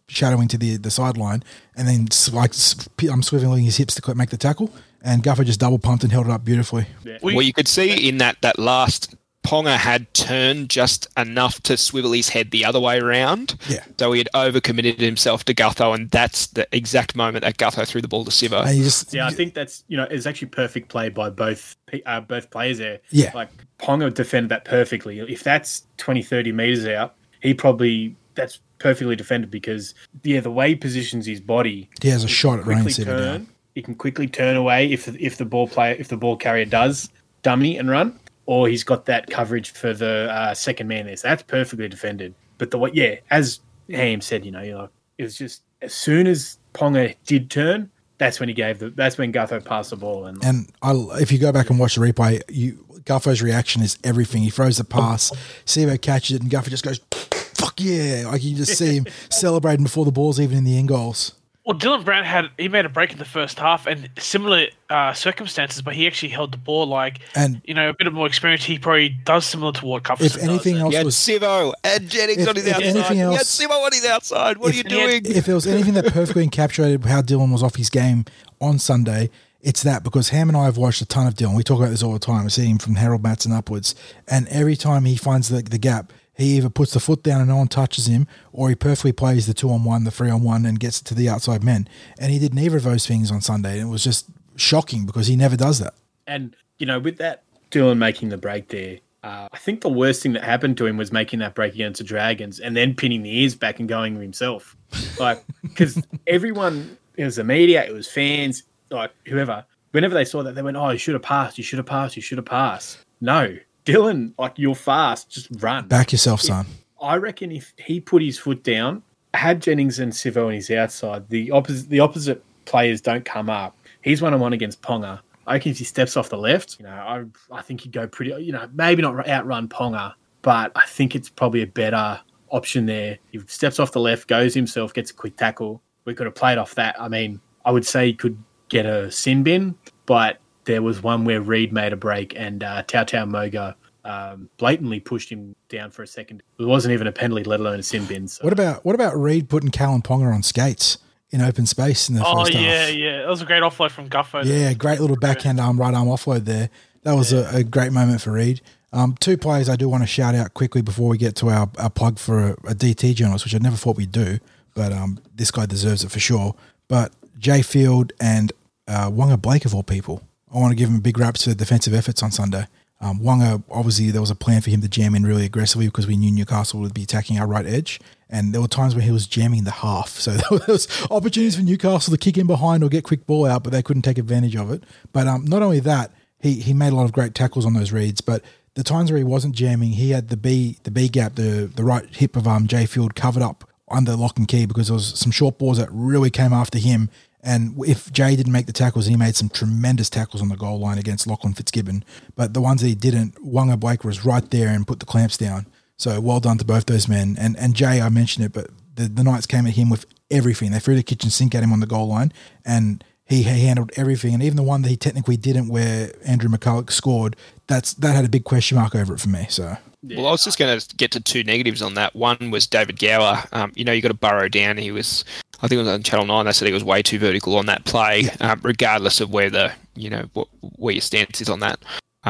[0.10, 1.44] overshadowing to the the sideline,
[1.76, 5.46] and then s- like s- I'm swiveling his hips to make the tackle, and Guffo
[5.46, 6.88] just double pumped and held it up beautifully.
[7.22, 11.78] We- well, you could see in that that last Ponga had turned just enough to
[11.78, 13.56] swivel his head the other way around.
[13.70, 13.84] Yeah.
[13.98, 18.02] So he had overcommitted himself to Gutho, and that's the exact moment that Gutho threw
[18.02, 18.66] the ball to Sivo.
[18.68, 22.50] Just Yeah, I think that's you know it's actually perfect play by both uh, both
[22.50, 23.00] players there.
[23.12, 23.32] Yeah.
[23.34, 25.20] like Ponga defended that perfectly.
[25.20, 30.70] If that's 20, 30 meters out, he probably that's perfectly defended because yeah, the way
[30.70, 33.06] he positions his body, he has a shot at Sivo down.
[33.06, 33.48] turn.
[33.76, 37.10] He can quickly turn away if if the ball player if the ball carrier does
[37.44, 41.16] dummy and run, or he's got that coverage for the uh, second man there.
[41.16, 42.34] So that's perfectly defended.
[42.58, 45.94] But the way, yeah, as Ham said, you know, you know, it was just as
[45.94, 48.90] soon as Ponga did turn, that's when he gave the.
[48.90, 51.96] That's when Gutho passed the ball, and And I, if you go back and watch
[51.96, 54.42] the replay, you Guffo's reaction is everything.
[54.42, 55.32] He throws the pass,
[55.66, 57.39] Sivo catches it, and Guffo just goes, "Fuck
[57.80, 61.34] yeah!" Like you just see him celebrating before the ball's even in the end goals.
[61.66, 65.14] Well, Dylan Brown had he made a break in the first half, and similar uh,
[65.14, 68.26] circumstances, but he actually held the ball like And- you know a bit of more
[68.26, 68.64] experience.
[68.64, 71.74] He probably does similar to what Gutherson If anything And- else He had was, Sivo
[71.84, 72.86] and Jennings If- on his if outside.
[72.88, 74.58] anything He had else- Sivo on his outside.
[74.58, 75.26] What if- are you doing?
[75.26, 78.26] if there was anything that perfectly encapsulated how Dylan was off his game
[78.60, 79.30] on Sunday,
[79.62, 81.56] it's that because Ham and I have watched a ton of Dylan.
[81.56, 82.46] We talk about this all the time.
[82.46, 83.94] We see him from Harold Matthews upwards,
[84.28, 87.50] and every time he finds the, the gap, he either puts the foot down and
[87.50, 90.42] no one touches him, or he perfectly plays the two on one, the three on
[90.42, 91.88] one, and gets it to the outside men.
[92.18, 95.28] And he did neither of those things on Sunday, and it was just shocking because
[95.28, 95.94] he never does that.
[96.28, 100.24] And you know, with that Dylan making the break there, uh, I think the worst
[100.24, 103.22] thing that happened to him was making that break against the Dragons and then pinning
[103.24, 104.78] the ears back and going himself.
[105.20, 110.42] Like, because everyone, it was the media, it was fans, like whoever, whenever they saw
[110.44, 112.46] that, they went, Oh, you should have passed, you should have passed, you should have
[112.46, 113.00] passed.
[113.20, 113.58] No,
[113.94, 115.88] Dylan, like, you're fast, just run.
[115.88, 116.66] Back yourself, son.
[117.02, 121.30] I reckon if he put his foot down, had Jennings and Sivo on his outside,
[121.30, 123.76] the opposite the opposite players don't come up.
[124.02, 125.20] He's one on one against Ponga.
[125.48, 128.08] I reckon if he steps off the left, you know, I I think he'd go
[128.08, 128.32] pretty.
[128.44, 133.18] You know, maybe not outrun Ponga, but I think it's probably a better option there.
[133.32, 135.82] He steps off the left, goes himself, gets a quick tackle.
[136.06, 137.00] We could have played off that.
[137.00, 138.38] I mean, I would say he could
[138.70, 139.76] get a sin bin,
[140.06, 140.38] but
[140.70, 145.00] there was one where Reed made a break and uh, Tau Tau Moga um, blatantly
[145.00, 146.44] pushed him down for a second.
[146.60, 148.28] It wasn't even a penalty, let alone a sin bin.
[148.28, 148.44] So.
[148.44, 151.00] What about what about Reed putting Kalyn Ponga on skates
[151.32, 152.62] in open space in the Oh first half?
[152.62, 153.18] yeah, yeah.
[153.22, 154.46] That was a great offload from Guffo.
[154.46, 156.70] Yeah, great little backhand arm, right arm offload there.
[157.02, 158.62] That was a, a great moment for Reed.
[158.94, 161.70] Um, two players I do want to shout out quickly before we get to our,
[161.80, 164.38] our plug for a, a DT journalist, which I never thought we'd do,
[164.76, 166.54] but um, this guy deserves it for sure.
[166.88, 168.52] But Jai Field and
[168.88, 170.22] uh, Waqa Blake, of all people,
[170.54, 172.68] I want to give him a big raps for the defensive efforts on Sunday.
[173.02, 176.06] Um, Waqa, obviously, there was a plan for him to jam in really aggressively because
[176.06, 178.00] we knew Newcastle would be attacking our right edge.
[178.30, 180.10] And there were times when he was jamming the half.
[180.10, 183.64] So there was opportunities for Newcastle to kick in behind or get quick ball out,
[183.64, 184.84] but they couldn't take advantage of it.
[185.14, 187.92] But um, not only that, he, he made a lot of great tackles on those
[187.92, 188.22] reads.
[188.22, 188.44] But
[188.76, 191.84] the times where he wasn't jamming, he had the B the B gap, the the
[191.84, 195.20] right hip of um Jai Field covered up under lock and key because there was
[195.20, 197.10] some short balls that really came after him.
[197.42, 200.80] And if Jay didn't make the tackles, he made some tremendous tackles on the goal
[200.80, 202.04] line against Lachlan Fitzgibbon.
[202.36, 205.38] But the ones that he didn't, Waqa Blake was right there and put the clamps
[205.38, 205.66] down.
[205.98, 207.36] So well done to both those men.
[207.40, 210.72] And and Jay, I mentioned it, but the, the Knights came at him with everything.
[210.72, 212.32] They threw the kitchen sink at him on the goal line,
[212.66, 214.34] and he, he handled everything.
[214.34, 217.36] And even the one that he technically didn't, where Andrew McCullough scored,
[217.68, 219.46] that's that had a big question mark over it for me.
[219.50, 222.16] So Well, I was just going to get to two negatives on that.
[222.16, 223.44] One was David Gower.
[223.52, 224.78] Um, you know, you got to burrow down.
[224.78, 225.26] He was,
[225.62, 226.46] I think it was on Channel Nine.
[226.46, 229.74] They said he was way too vertical on that play, um, regardless of where the,
[229.96, 231.80] you know, what, where your stance is on that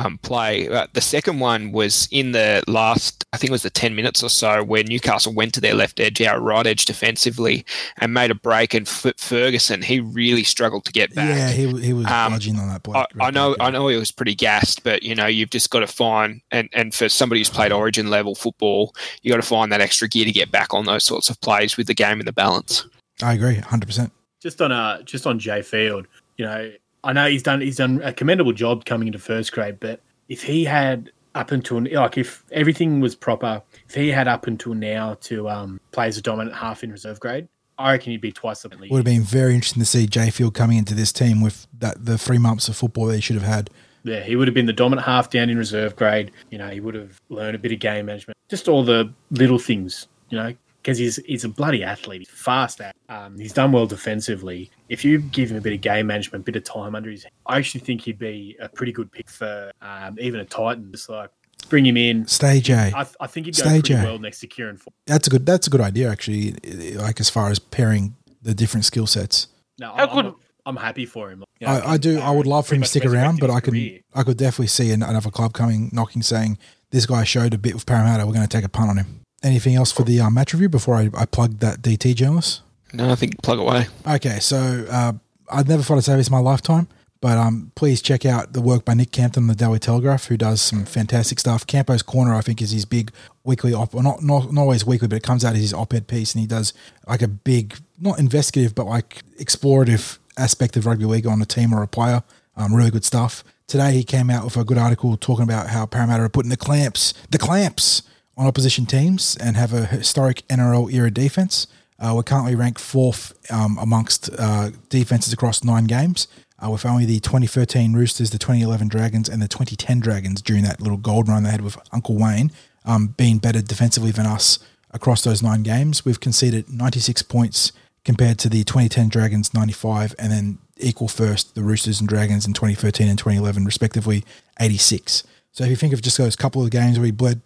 [0.06, 0.68] um, play.
[0.68, 4.24] Uh, the second one was in the last, I think it was the ten minutes
[4.24, 7.66] or so, where Newcastle went to their left edge, our right edge defensively,
[7.98, 8.74] and made a break.
[8.74, 11.30] And F- Ferguson, he really struggled to get back.
[11.30, 13.00] yeah, he he was Um, budging on that play.
[13.20, 15.80] I, I know, I know, he was pretty gassed, but you know, you've just got
[15.80, 19.72] to find and and for somebody who's played Origin level football, you got to find
[19.72, 22.26] that extra gear to get back on those sorts of plays with the game in
[22.26, 22.86] the balance.
[23.22, 24.12] I agree, hundred percent.
[24.42, 26.08] just on uh just on Jai Field,
[26.38, 26.72] you know,
[27.04, 30.44] I know he's done he's done a commendable job coming into first grade, but if
[30.44, 35.16] he had up until like if everything was proper, if he had up until now
[35.22, 38.62] to um play as a dominant half in reserve grade, I reckon he'd be twice
[38.62, 38.92] the league.
[38.92, 42.06] Would have been very interesting to see Jai Field coming into this team with that
[42.06, 43.70] the three months of football that he should have had.
[44.04, 46.32] Yeah, he would have been the dominant half down in reserve grade.
[46.52, 49.60] You know, he would have learned a bit of game management, just all the little
[49.60, 50.08] things.
[50.30, 52.22] You know, because he's he's a bloody athlete.
[52.22, 52.96] He's fast at.
[53.08, 54.72] Um, he's done well defensively.
[54.90, 57.26] If you give him a bit of game management, a bit of time under his,
[57.46, 60.92] I actually think he'd be a pretty good pick for um, even a Titan.
[60.92, 61.30] Just like
[61.70, 62.26] bring him in.
[62.28, 62.92] Stay Jay.
[62.96, 64.04] I, I think he'd go Stay pretty Jay.
[64.04, 64.78] well next to Kieran.
[64.78, 64.94] Ford.
[65.06, 65.46] That's a good.
[65.46, 66.54] That's a good idea, actually.
[66.96, 69.48] Like as far as pairing the different skill sets.
[69.80, 71.44] No, How I'm, good- I'm, I'm happy for him.
[71.60, 72.20] You know, I, I do.
[72.20, 73.76] I would love for him to stick around, but I could.
[74.16, 76.58] I could definitely see another club coming knocking, saying
[76.92, 78.26] this guy showed a bit with Parramatta.
[78.26, 79.22] We're going to take a punt on him.
[79.44, 82.62] Anything else for the uh, match review before I, I plug that DT journalist?
[82.94, 83.88] No, I think plug away.
[84.08, 85.14] Okay, so uh,
[85.50, 86.88] I'd never thought I'd say this in my lifetime,
[87.22, 90.38] but um, please check out the work by Nick Campton on the Daily Telegraph, who
[90.38, 91.68] does some fantastic stuff.
[91.68, 93.12] Campo's Corner, I think, is his big
[93.44, 96.08] weekly op, well, not, not not always weekly, but it comes out as his op-ed
[96.08, 96.74] piece, and he does
[97.08, 101.74] like a big, not investigative, but like explorative aspect of rugby league on a team
[101.74, 102.24] or a player.
[102.56, 103.44] Um, really good stuff.
[103.68, 106.58] Today he came out with a good article talking about how Parramatta are putting the
[106.58, 108.02] clamps, the clamps
[108.36, 111.68] on opposition teams and have a historic NRL era defense.
[112.00, 116.28] Uh, we're currently ranked fourth um, amongst uh, defenses across nine games,
[116.64, 120.82] uh, with only the 2013 Roosters, the 2011 Dragons, and the 2010 Dragons during that
[120.82, 122.52] little gold run they had with Uncle Wayne
[122.86, 124.60] um, being better defensively than us
[124.92, 126.06] across those nine games.
[126.06, 127.72] We've conceded 96 points
[128.06, 132.54] compared to the 2010 Dragons 95, and then equal first the Roosters and Dragons in
[132.54, 134.24] 2013 and 2011, respectively
[134.60, 135.24] 86.
[135.52, 137.42] So if you think of just those couple of games where we bled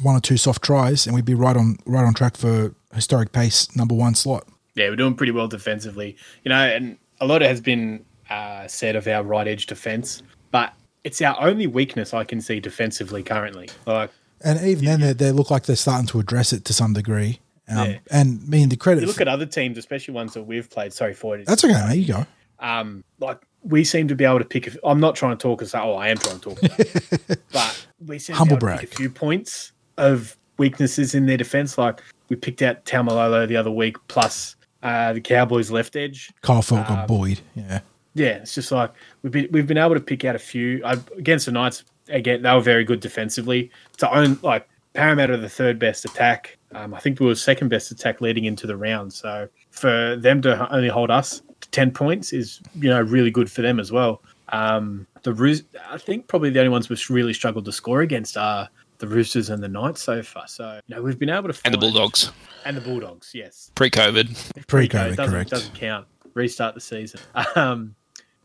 [0.00, 3.32] one or two soft tries, and we'd be right on right on track for historic
[3.32, 4.46] pace number one slot.
[4.74, 6.16] yeah, we're doing pretty well defensively.
[6.44, 10.22] You know, and a lot of has been uh, said of our right edge defense,
[10.50, 10.72] but
[11.04, 13.68] it's our only weakness I can see defensively currently.
[13.86, 14.10] Like
[14.42, 17.40] And even then, they, they look like they're starting to address it to some degree.
[17.68, 17.98] Um, Yeah.
[18.10, 19.00] And I mean, the credit.
[19.02, 20.92] you look at other teams, especially ones that we've played.
[20.92, 21.46] Sorry for it.
[21.46, 22.26] that's okay, There You go.
[22.60, 24.66] um, like we seem to be able to pick.
[24.66, 27.40] A, I'm not trying to talk as oh, I am trying to talk, about it.
[27.52, 29.72] but we seem Humble to to pick a few points
[30.02, 31.78] of weaknesses in their defense.
[31.78, 36.30] Like we picked out Taumalolo the other week, plus uh, the Cowboys left edge.
[36.42, 37.40] Kyle Feldt Um, got buoyed.
[37.54, 37.80] Yeah.
[38.14, 40.98] Yeah, it's just like we've been we've been able to pick out a few I,
[41.16, 41.84] against the Knights.
[42.08, 43.70] Again, they were very good defensively.
[43.98, 46.58] To own like Parramatta, the third best attack.
[46.74, 49.12] Um, I think we were second best attack leading into the round.
[49.14, 53.50] So for them to only hold us to ten points is you know really good
[53.50, 54.20] for them as well.
[54.50, 58.68] Um, the I think probably the only ones we've really struggled to score against are
[59.02, 60.46] the Roosters and the Knights so far.
[60.46, 62.30] So you know we've been able to And the Bulldogs,
[62.64, 63.32] and the Bulldogs.
[63.34, 64.66] Yes, pre-COVID.
[64.68, 65.50] Pre-COVID, doesn't, correct.
[65.50, 66.06] Doesn't count.
[66.34, 67.20] Restart the season.
[67.56, 67.96] Um,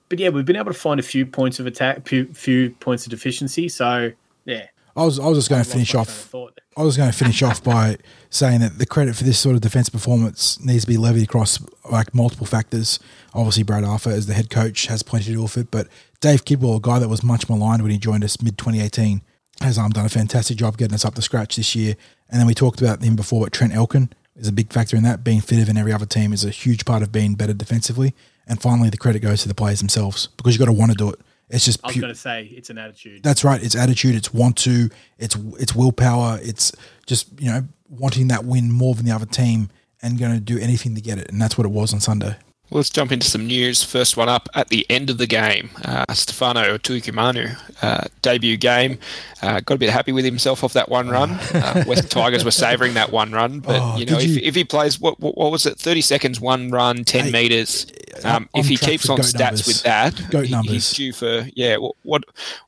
[0.10, 3.06] but yeah, we've been able to find a few points of attack, few, few points
[3.06, 3.68] of deficiency.
[3.68, 4.14] So
[4.46, 6.60] yeah, I was, I was just going to finish off thought.
[6.78, 7.98] I was going to finish off by
[8.30, 11.60] saying that the credit for this sort of defense performance needs to be levied across
[11.92, 13.00] like multiple factors.
[13.34, 15.88] Obviously, Brad Arthur as the head coach has plenty to do with it, but
[16.22, 19.22] Dave Kidwell, a guy that was much maligned when he joined us mid 2018,
[19.62, 21.96] has um, done a fantastic job getting us up to scratch this year.
[22.30, 25.04] And then we talked about him before, but Trent Elkin is a big factor in
[25.04, 25.24] that.
[25.24, 28.14] Being fitter than every other team is a huge part of being better defensively.
[28.48, 30.98] And finally, the credit goes to the players themselves because you've got to want to
[30.98, 31.20] do it.
[31.50, 33.24] It's just I was going to say it's an attitude.
[33.24, 33.62] that's right.
[33.64, 34.16] It's attitude.
[34.16, 34.90] It's want to.
[35.18, 36.40] It's it's willpower.
[36.42, 36.74] It's
[37.06, 39.70] just you know wanting that win more than the other team
[40.02, 41.30] and going to do anything to get it.
[41.30, 42.36] And that's what it was on Sunday.
[42.70, 43.82] Well, let's jump into some news.
[43.82, 45.70] First one up at the end of the game.
[45.86, 49.00] Uh, Stefano Utoikamanu, uh, debut game.
[49.42, 51.40] Uh, got a bit happy with himself off that one run.
[51.58, 53.62] Uh, West Tigers were savouring that one run.
[53.62, 56.02] But, Oh, you know, if, you- if he plays, what, what, what was it, 30
[56.02, 57.88] seconds, one run, 10 Hey, metres.
[58.24, 59.68] Um, if he keeps on stats numbers.
[59.68, 60.74] with that, Goat he- numbers.
[60.74, 62.24] he's due for, yeah, what, what,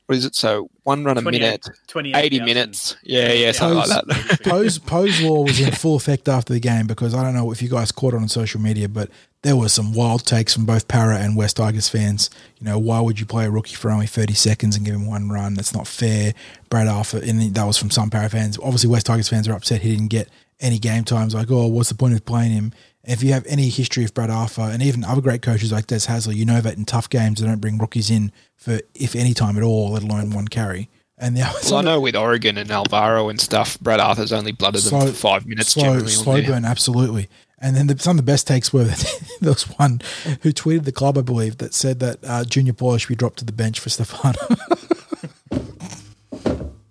[0.06, 0.34] what is it?
[0.34, 2.24] So one run a 28 minute, 28,000.
[2.24, 2.96] 80 minutes.
[3.02, 4.40] Yeah, yeah, something like that.
[4.44, 7.60] Pose Pose law was in full effect after the game because I don't know if
[7.62, 9.10] you guys caught it on social media, but
[9.42, 12.28] there were some wild takes from both Para and West Tigers fans.
[12.58, 15.06] You know, why would you play a rookie for only thirty seconds and give him
[15.06, 15.54] one run?
[15.54, 16.34] That's not fair.
[16.68, 18.58] Brad Arthur, and that was from some Para fans.
[18.58, 20.28] Obviously, West Tigers fans are upset he didn't get
[20.60, 21.34] any game times.
[21.34, 22.72] Like, oh, what's the point of playing him?
[23.02, 26.00] If you have any history of Brad Arthur and even other great coaches like Des
[26.00, 29.32] Hasler, you know that in tough games they don't bring rookies in for if any
[29.32, 30.90] time at all, let alone one carry.
[31.16, 34.82] And the Well, I know with Oregon and Alvaro and stuff, Brad Arthur's only blooded
[34.82, 37.28] them for five minutes slow, slow burn, absolutely.
[37.60, 38.84] And then the, some of the best takes were
[39.40, 40.00] there was one
[40.42, 43.38] who tweeted the club, I believe, that said that uh, Junior Paul should be dropped
[43.40, 44.38] to the bench for Stefano.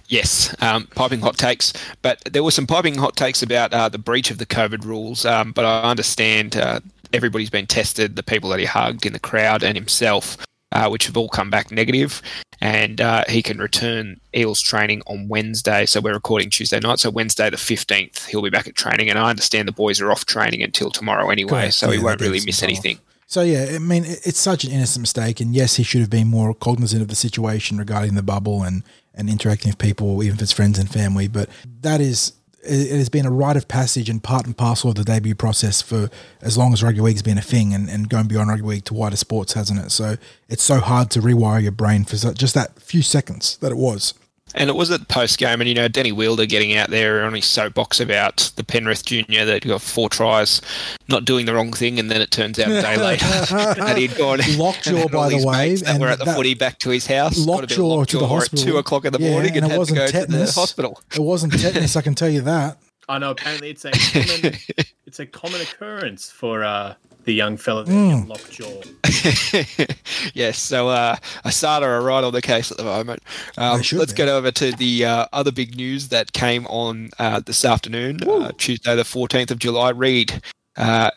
[0.09, 1.71] Yes, um, piping hot takes.
[2.01, 5.23] But there were some piping hot takes about uh, the breach of the COVID rules.
[5.23, 6.79] Um, but I understand uh,
[7.13, 10.35] everybody's been tested, the people that he hugged in the crowd and himself,
[10.71, 12.23] uh, which have all come back negative.
[12.61, 15.85] And uh, he can return Eels training on Wednesday.
[15.85, 16.99] So we're recording Tuesday night.
[16.99, 19.09] So Wednesday the 15th, he'll be back at training.
[19.09, 21.49] And I understand the boys are off training until tomorrow anyway.
[21.51, 22.73] Correct, So he won't really miss time off.
[22.73, 22.99] anything.
[23.27, 25.39] so, yeah, I mean, it's such an innocent mistake.
[25.39, 28.83] And yes, he should have been more cognizant of the situation regarding the bubble and,
[29.15, 31.29] and interacting with people, even if it's friends and family.
[31.29, 31.47] But
[31.81, 35.03] that is, it has been a rite of passage and part and parcel of the
[35.03, 36.09] debut process for
[36.41, 38.93] as long as rugby league's been a thing and, and going beyond rugby league to
[38.93, 39.91] wider sports, hasn't it?
[39.91, 40.17] So
[40.49, 44.13] it's so hard to rewire your brain for just that few seconds that it was.
[44.55, 47.23] And it was at the post game, and you know Denny Weidler getting out there
[47.23, 50.59] on his soapbox about the Penrith junior that got four tries,
[51.07, 54.15] not doing the wrong thing, and then it turns out a day later that he'd
[54.17, 56.89] gone Lockjaw, and by the way, and that and were at the footy back to
[56.89, 57.37] his house.
[57.45, 59.65] got a Lockjaw to the hospital at two o'clock in the Yeah, morning, and, and
[59.65, 60.55] it had to wasn't go to tetanus.
[60.55, 61.01] the hospital.
[61.13, 62.77] It wasn't tetanus, I can tell you that.
[63.07, 63.31] I know.
[63.31, 64.55] Apparently, it's a common,
[65.05, 66.95] it's a common occurrence for uh,
[67.29, 68.27] the young fella that Mm.
[68.27, 68.81] lockjaw.
[70.33, 71.15] yes, so uh,
[71.45, 73.21] Asada are right on the case at the moment.
[73.55, 74.17] Um, should let's be.
[74.17, 78.51] get over to the uh, other big news that came on uh, this afternoon, uh,
[78.57, 79.89] Tuesday, the 14th of July.
[79.91, 80.41] Reed
[80.77, 81.11] uh,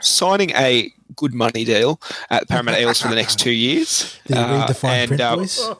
[0.00, 4.16] signing a good money deal at the Parramatta Eels for the next two years.
[4.26, 5.70] Did you read the Uh, fine and, print, uh, boys?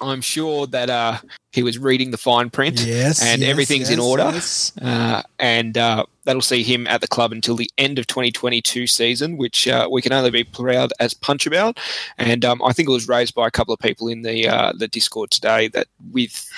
[0.00, 1.18] I'm sure that uh,
[1.52, 4.30] he was reading the fine print Yes, and yes, everything's in order.
[4.32, 4.72] yes.
[4.80, 9.36] Uh, and uh, that'll see him at the club until the end of 2022 season,
[9.36, 11.78] which uh, we can only be proud as punch about.
[12.18, 14.72] And um, I think it was raised by a couple of people in the uh,
[14.76, 16.48] the Discord today that with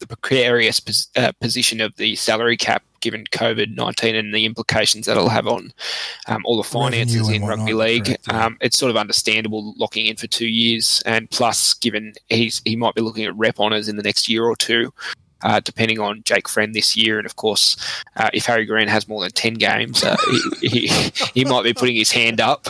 [0.00, 5.06] the precarious pos- uh, position of the salary cap, given COVID 19 and the implications
[5.06, 5.72] that it'll have on
[6.26, 8.46] um, all the finances in rugby league, correct, yeah.
[8.46, 11.02] um, it's sort of understandable locking in for two years.
[11.06, 14.44] And plus, given he's he might be looking at rep honours in the next year
[14.44, 14.92] or two.
[15.42, 17.76] Uh, depending on Jake Friend this year, and of course,
[18.16, 20.16] uh, if Harry Green has more than ten games, uh,
[20.60, 20.86] he, he,
[21.32, 22.66] he might be putting his hand up.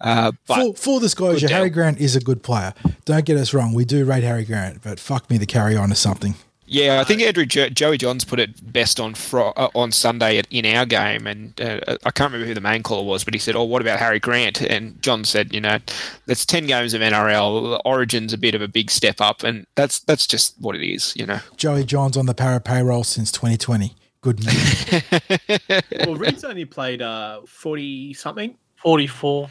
[0.00, 2.74] Uh, Uh, but full, full disclosure, Harry Grant is a good player.
[3.04, 3.72] Don't get us wrong.
[3.72, 6.34] We do rate Harry Grant, but fuck me, the carry on or something.
[6.68, 10.38] Yeah, I think Andrew jo- Joey Johns put it best on fro- uh, on Sunday
[10.38, 13.34] at, in our game, and uh, I can't remember who the main caller was, but
[13.34, 15.78] he said, "Oh, what about Harry Grant?" And John said, "You know,
[16.26, 17.80] that's ten games of NRL.
[17.84, 21.14] Origin's a bit of a big step up, and that's that's just what it is.
[21.14, 23.94] You know, Joey Johns on the para payroll since 2020.
[24.22, 25.02] Good news.
[26.04, 28.56] Well, Reed's only played uh, 40 something.
[28.82, 29.48] 44.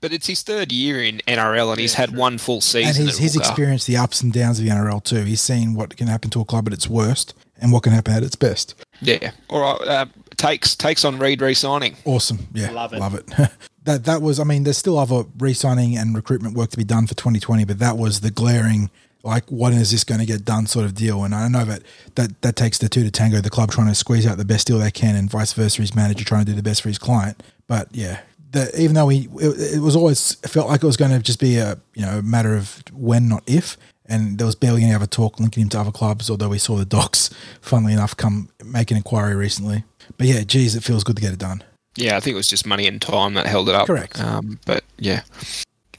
[0.00, 2.18] But it's his third year in NRL, and he's had true.
[2.18, 3.02] one full season.
[3.02, 5.24] and he's, he's experienced the ups and downs of the NRL too.
[5.24, 8.14] He's seen what can happen to a club at its worst and what can happen
[8.14, 8.74] at its best.
[9.00, 9.32] Yeah.
[9.48, 9.88] All right.
[9.88, 10.06] Uh,
[10.36, 11.96] takes takes on Reed re-signing.
[12.04, 12.48] Awesome.
[12.52, 12.70] Yeah.
[12.70, 13.00] Love it.
[13.00, 13.26] Love it.
[13.84, 16.84] that that was I mean, there's still other re signing and recruitment work to be
[16.84, 18.90] done for 2020, but that was the glaring
[19.22, 21.24] like what is this going to get done sort of deal.
[21.24, 21.82] And I know that,
[22.14, 24.68] that that takes the two to tango, the club trying to squeeze out the best
[24.68, 26.98] deal they can and vice versa, his manager trying to do the best for his
[26.98, 27.42] client.
[27.66, 28.20] But yeah,
[28.56, 31.18] the, even though we it, it was always it felt like it was going to
[31.20, 33.76] just be a you know a matter of when not if
[34.08, 36.76] and there was barely any other talk linking him to other clubs although we saw
[36.76, 39.84] the docs funnily enough come make an inquiry recently
[40.18, 41.62] but yeah geez it feels good to get it done
[41.96, 43.86] Yeah, I think it was just money and time that held it up.
[43.86, 44.20] Correct.
[44.20, 45.22] Um, but yeah.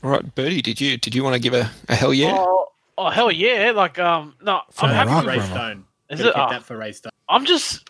[0.04, 2.36] All right, Bertie, did you did you want to give a, a hell yeah?
[2.38, 2.68] Oh,
[3.00, 3.72] oh, hell yeah.
[3.76, 5.54] Like, um, no, I'm happy rock, with Ray Bravo.
[5.54, 5.86] Stone.
[6.12, 6.34] Is Gotta it?
[6.34, 6.50] keep Ah.
[6.52, 7.12] that for Ray Stone.
[7.28, 7.90] I'm just,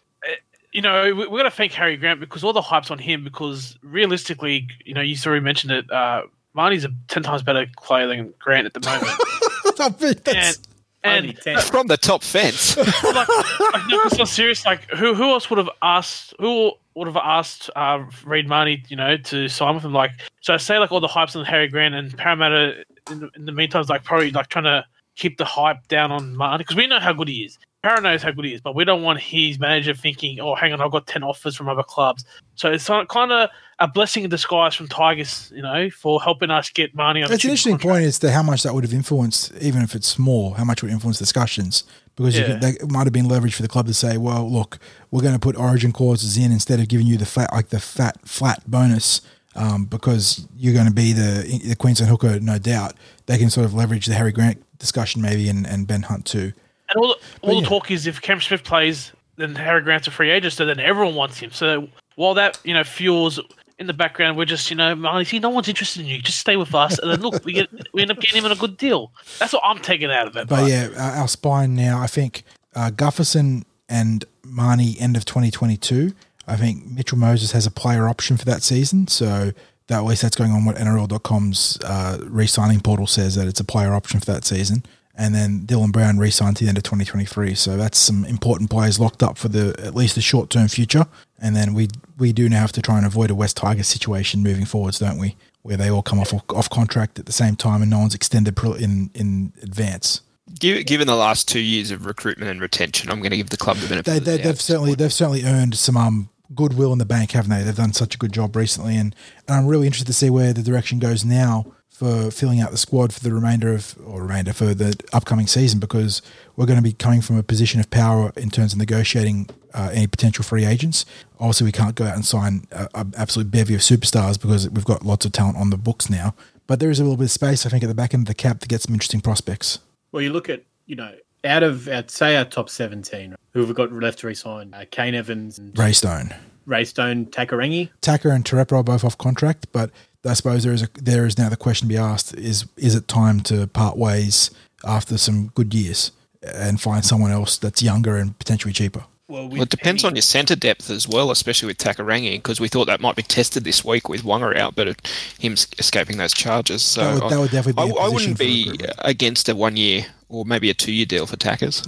[0.78, 3.24] you know, we- we're going to thank Harry Grant because all the hype's on him
[3.24, 6.22] because realistically, you know, you already mentioned it, uh,
[6.54, 9.08] Mahoney's a 10 times better player than Grant at the moment.
[9.80, 10.60] I think that's-
[11.04, 11.60] and and 10.
[11.62, 12.78] From the top fence.
[13.04, 14.66] like, like no, 'cause I'm serious.
[14.66, 16.34] Like, who who else would have asked?
[16.40, 19.94] Who would have asked uh, Reed Mahoney, you know, to sign with him?
[19.94, 20.12] Like,
[20.42, 22.84] so I say like all the hypes on Harry Grant and Parramatta.
[23.10, 24.86] In the, in the meantime, is like probably like trying to
[25.16, 27.58] keep the hype down on Mahoney because we know how good he is.
[27.84, 30.74] Parra knows how good he is, but we don't want his manager thinking, "Oh, hang
[30.74, 34.30] on, I've got ten offers from other clubs." So it's kind of a blessing in
[34.30, 37.16] disguise from Tigers, you know, for helping us get on.
[37.22, 40.08] That's an interesting point as to how much that would have influenced, even if it's
[40.08, 41.84] small, how much would influence discussions.
[42.16, 42.54] Because you Yeah.
[42.54, 44.80] could, that might have been leverage for the club to say, well, look,
[45.12, 47.80] we're going to put origin clauses in instead of giving you the flat, like the
[47.80, 49.22] fat, flat bonus,
[49.56, 52.96] um, because you're going to be the, the Queensland hooker, no doubt.
[53.28, 56.54] They can sort of leverage the Harry Grant discussion maybe and, and Ben Hunt too.
[56.90, 57.62] And all, the, all yeah.
[57.62, 60.80] the talk is if Cam Smith plays, then Harry Grant's a free agent, so then
[60.80, 61.52] everyone wants him.
[61.52, 63.40] So while that you know fuels
[63.80, 66.20] in the background, we're just you know, Mahoney, see, no one's interested in you.
[66.20, 68.52] Just stay with us, and then look, we get we end up getting him in
[68.52, 69.12] a good deal.
[69.40, 70.48] That's what I'm taking out of it.
[70.48, 72.44] But yeah, uh, our spine now, I think
[72.76, 76.14] uh, Gutherson and Mahoney end of 2022.
[76.48, 79.08] I think Mitchell Moses has a player option for that season.
[79.08, 79.52] So
[79.88, 83.66] that, at least that's going on what NRL.com's uh, re-signing portal says that it's a
[83.66, 84.84] player option for that season.
[85.20, 87.56] And then Dylan Brown re-signed to the end of 2023.
[87.56, 91.08] So that's some important players locked up for the at least the short-term future.
[91.40, 94.44] And then we we do now have to try and avoid a West Tigers situation
[94.44, 95.36] moving forwards, don't we?
[95.64, 98.58] Where they all come off off contract at the same time and no one's extended
[98.80, 100.22] in in advance.
[100.60, 103.78] Given, the last two years of recruitment and retention, I'm going to give the club
[103.78, 104.06] the benefit.
[104.06, 104.44] they, of the they, doubt.
[104.46, 107.64] they've certainly they've certainly earned some um, goodwill in the bank, haven't they?
[107.64, 109.16] They've done such a good job recently, and,
[109.48, 112.78] and I'm really interested to see where the direction goes now for filling out the
[112.78, 116.22] squad for the remainder of or remainder for the upcoming season because
[116.56, 119.90] we're going to be coming from a position of power in terms of negotiating uh,
[119.92, 121.08] any potential free agents.
[121.40, 125.04] Obviously, we can't go out and sign an absolute bevy of superstars because we've got
[125.04, 126.36] lots of talent on the books now.
[126.68, 128.28] But there is a little bit of space, I think, at the back end of
[128.28, 129.80] the cap to get some interesting prospects.
[130.12, 133.70] Well, you look at, you know, out of, our, say, our top 17, who have
[133.70, 134.72] we got left to resign?
[134.72, 136.36] Uh, Kane Evans and Ray Stone.
[136.68, 137.90] Ray Stone, Takarangi.
[138.02, 139.90] Tucker and Terepo are both off contract, but
[140.28, 142.96] I suppose there is a, there is now the question to be asked: is is
[142.96, 144.52] it time to part ways
[144.86, 146.12] after some good years
[146.56, 149.04] and find someone else that's younger and potentially cheaper?
[149.30, 152.70] Well, Well, it depends on your centre depth as well, especially with Takarangi, because we
[152.70, 156.34] thought that might be tested this week with Waqa out, but it, him escaping those
[156.34, 156.82] charges.
[156.82, 159.00] So That would- that would definitely be I, a I position wouldn't be recruitment.
[159.00, 161.84] against a one year or maybe a two year deal for Tackers.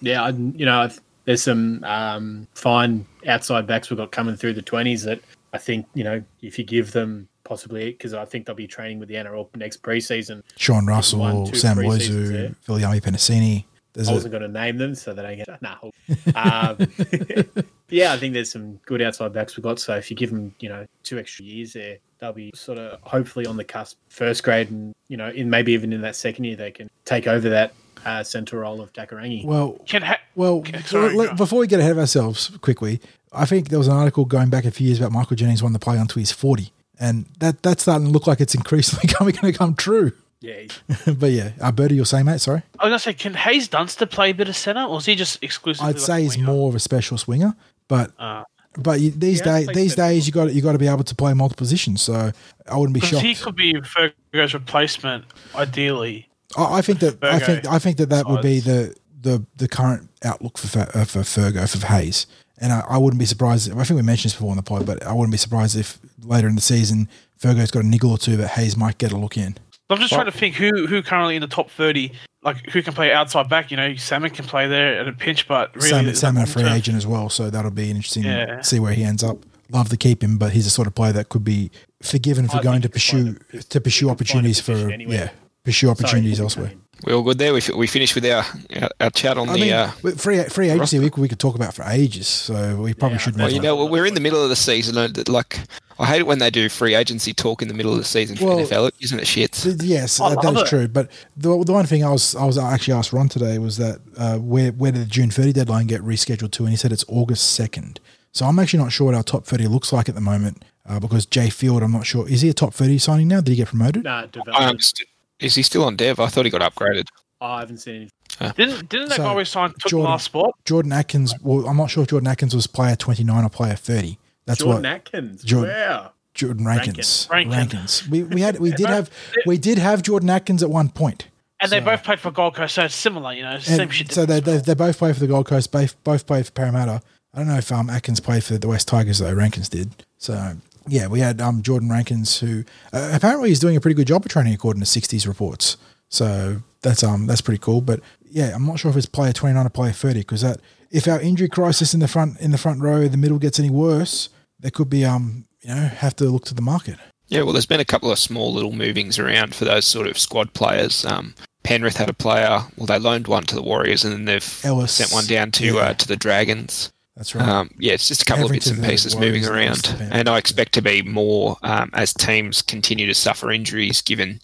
[0.00, 4.52] Yeah, I, you know, I've- there's some um, fine outside backs we've got coming through
[4.52, 5.18] the 20s that
[5.52, 8.98] I think, you know, if you give them possibly, because I think they'll be training
[8.98, 10.42] with the NRL next preseason.
[10.56, 12.54] Sean Russell, One, Sam pre-seasons Lozu, there.
[12.66, 13.64] Viliami Penasini.
[13.94, 15.76] There's I a, wasn't going to name them, so that I get nah.
[16.34, 16.76] um,
[17.88, 19.78] yeah, I think there's some good outside backs we've got.
[19.78, 23.00] So if you give them, you know, two extra years there, they'll be sort of
[23.02, 26.44] hopefully on the cusp, first grade, and you know, in maybe even in that second
[26.44, 27.72] year, they can take over that
[28.04, 29.44] uh, centre role of Takarangi.
[29.44, 30.58] well, Can ha- well.
[30.58, 31.36] Okay, sorry, let- go.
[31.36, 33.00] before we get ahead of ourselves, quickly,
[33.32, 35.78] I think there was an article going back a few years about Michael Jennings wanting
[35.78, 36.70] to play until he's forty,
[37.00, 40.12] and that that's starting to look like it's increasingly coming going to come true.
[40.40, 40.62] yeah,
[41.06, 42.40] but yeah, uh, Bertie, you'll say, mate.
[42.40, 42.62] Sorry.
[42.78, 45.14] I was gonna say, can Haze Dunster play a bit of centre, or is he
[45.14, 45.88] just exclusively?
[45.88, 46.52] I'd like say he's winger?
[46.52, 47.54] more of a special swinger,
[47.88, 48.44] but Uh,
[48.78, 51.14] But you, these Yeah, days, these days, you got you got to be able to
[51.14, 52.02] play multiple positions.
[52.02, 52.30] So
[52.70, 53.24] I wouldn't be shocked.
[53.24, 55.24] he could be Fergo's replacement,
[55.54, 56.28] ideally.
[56.56, 59.66] I, I think that I think I think that that would be the the the
[59.68, 62.26] current outlook for uh, for Fergo for Haze.
[62.58, 63.70] And I, I wouldn't be surprised.
[63.70, 65.98] I think we mentioned this before on the pod, but I wouldn't be surprised if
[66.22, 67.08] later in the season
[67.40, 69.56] Fergo's got a niggle or two that Haze might get a look in.
[69.90, 72.10] I'm just trying to think who who currently in the top 30,
[72.42, 73.70] like who can play outside back.
[73.70, 76.62] You know, Salmon can play there at a pinch, but really, Sam, Salmon a free
[76.64, 76.72] term.
[76.72, 78.56] agent as well, so that'll be interesting Yeah.
[78.56, 79.38] to see where he ends up.
[79.70, 81.70] Love to keep him, but he's the sort of player that could be
[82.02, 84.72] forgiven for I going to pursue a- to pursue he could find a opportunities for
[84.72, 85.14] position anyway.
[85.16, 85.30] yeah
[85.64, 86.72] pursue opportunities I elsewhere.
[87.04, 87.52] Mean, We all good there.
[87.52, 88.44] We, we finished with our
[88.80, 89.58] our, our chat on I the.
[89.60, 92.94] mean, uh, free free agency we could, we could talk about for ages, so we
[92.94, 93.34] probably Yeah, should.
[93.40, 93.62] I well, you on.
[93.64, 94.96] know, we're in the middle of the season.
[94.96, 95.60] and, Like,
[95.98, 98.36] I hate it when they do free agency talk in the middle of the season
[98.36, 98.90] for Well, NFL.
[99.00, 99.52] Isn't it shit?
[99.52, 100.68] Th- Yes, I that, that love is it.
[100.68, 100.88] true.
[100.88, 104.00] But the, the one thing I was I was actually asked Ron today was that
[104.16, 106.62] uh, where where did the June thirty deadline get rescheduled to?
[106.64, 108.00] And he said it's August second.
[108.32, 111.00] So I'm actually not sure what our top thirty looks like at the moment uh,
[111.00, 112.28] because Jai Field, I'm not sure.
[112.28, 113.40] Is he a top thirty signing now?
[113.40, 114.04] Did he get promoted?
[114.04, 115.06] Nah, I understood.
[115.40, 116.18] Is he still on dev?
[116.20, 117.06] I thought he got upgraded.
[117.40, 118.08] Oh, I haven't seen
[118.40, 118.52] any.
[118.56, 120.50] Didn't didn't that So, guy we signed took Jordan- the last spot?
[120.64, 121.34] Jordan Atkins.
[121.42, 124.18] Well, I'm not sure if Jordan Atkins was player twenty nine or player thirty.
[124.46, 125.42] That's Jordan what Atkins.
[125.42, 126.12] Jordan- Wow.
[126.34, 127.28] Jordan Rankins.
[127.30, 127.50] Rankin.
[127.52, 128.08] Rankins.
[128.08, 129.10] We, we had we did have
[129.46, 131.28] we did have Jordan Atkins at one point.
[131.60, 134.12] And they both played for Gold Coast, so it's similar, you know, same shit.
[134.12, 137.00] So they, they, they both played for the Gold Coast, both, both play for Parramatta.
[137.32, 139.32] I don't know if um, Atkins played for the West Tigers, though.
[139.32, 140.04] Rankins did.
[140.18, 140.56] So,
[140.88, 144.24] yeah, we had um, Jordan Rankins, who uh, apparently is doing a pretty good job
[144.24, 145.76] of training according to 60s reports.
[146.08, 147.80] So that's um that's pretty cool.
[147.80, 150.60] But yeah, I'm not sure if it's player 29 or player 30 because that
[150.90, 153.70] if our injury crisis in the front in the front row, the middle gets any
[153.70, 154.28] worse,
[154.60, 156.98] there could be um you know have to look to the market.
[157.28, 160.16] Yeah, well, there's been a couple of small little movings around for those sort of
[160.16, 161.04] squad players.
[161.04, 161.34] Um,
[161.64, 162.60] Penrith had a player.
[162.76, 165.64] Well, they loaned one to the Warriors, and then they've Ellis, sent one down to
[165.64, 165.80] yeah.
[165.80, 166.92] uh, to the Dragons.
[167.16, 167.48] That's right.
[167.48, 170.10] Um, yeah, it's just a couple of bits and pieces moving around, Ellis to Penrith.
[170.12, 174.02] and I expect to be more um, as teams continue to suffer injuries.
[174.02, 174.40] Given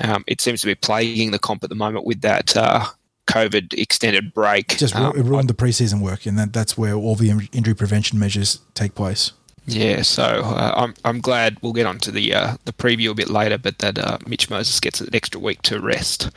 [0.00, 2.86] um, it seems to be plaguing the comp at the moment with that uh,
[3.28, 4.76] COVID extended break.
[4.76, 7.74] Just ru- Um, it ruined the preseason work, and that, that's where all the injury
[7.74, 9.32] prevention measures take place.
[9.66, 13.30] Yeah, so uh, I'm I'm glad we'll get onto the uh, the preview a bit
[13.30, 16.30] later, but that uh, Mitch Moses gets an extra week to rest.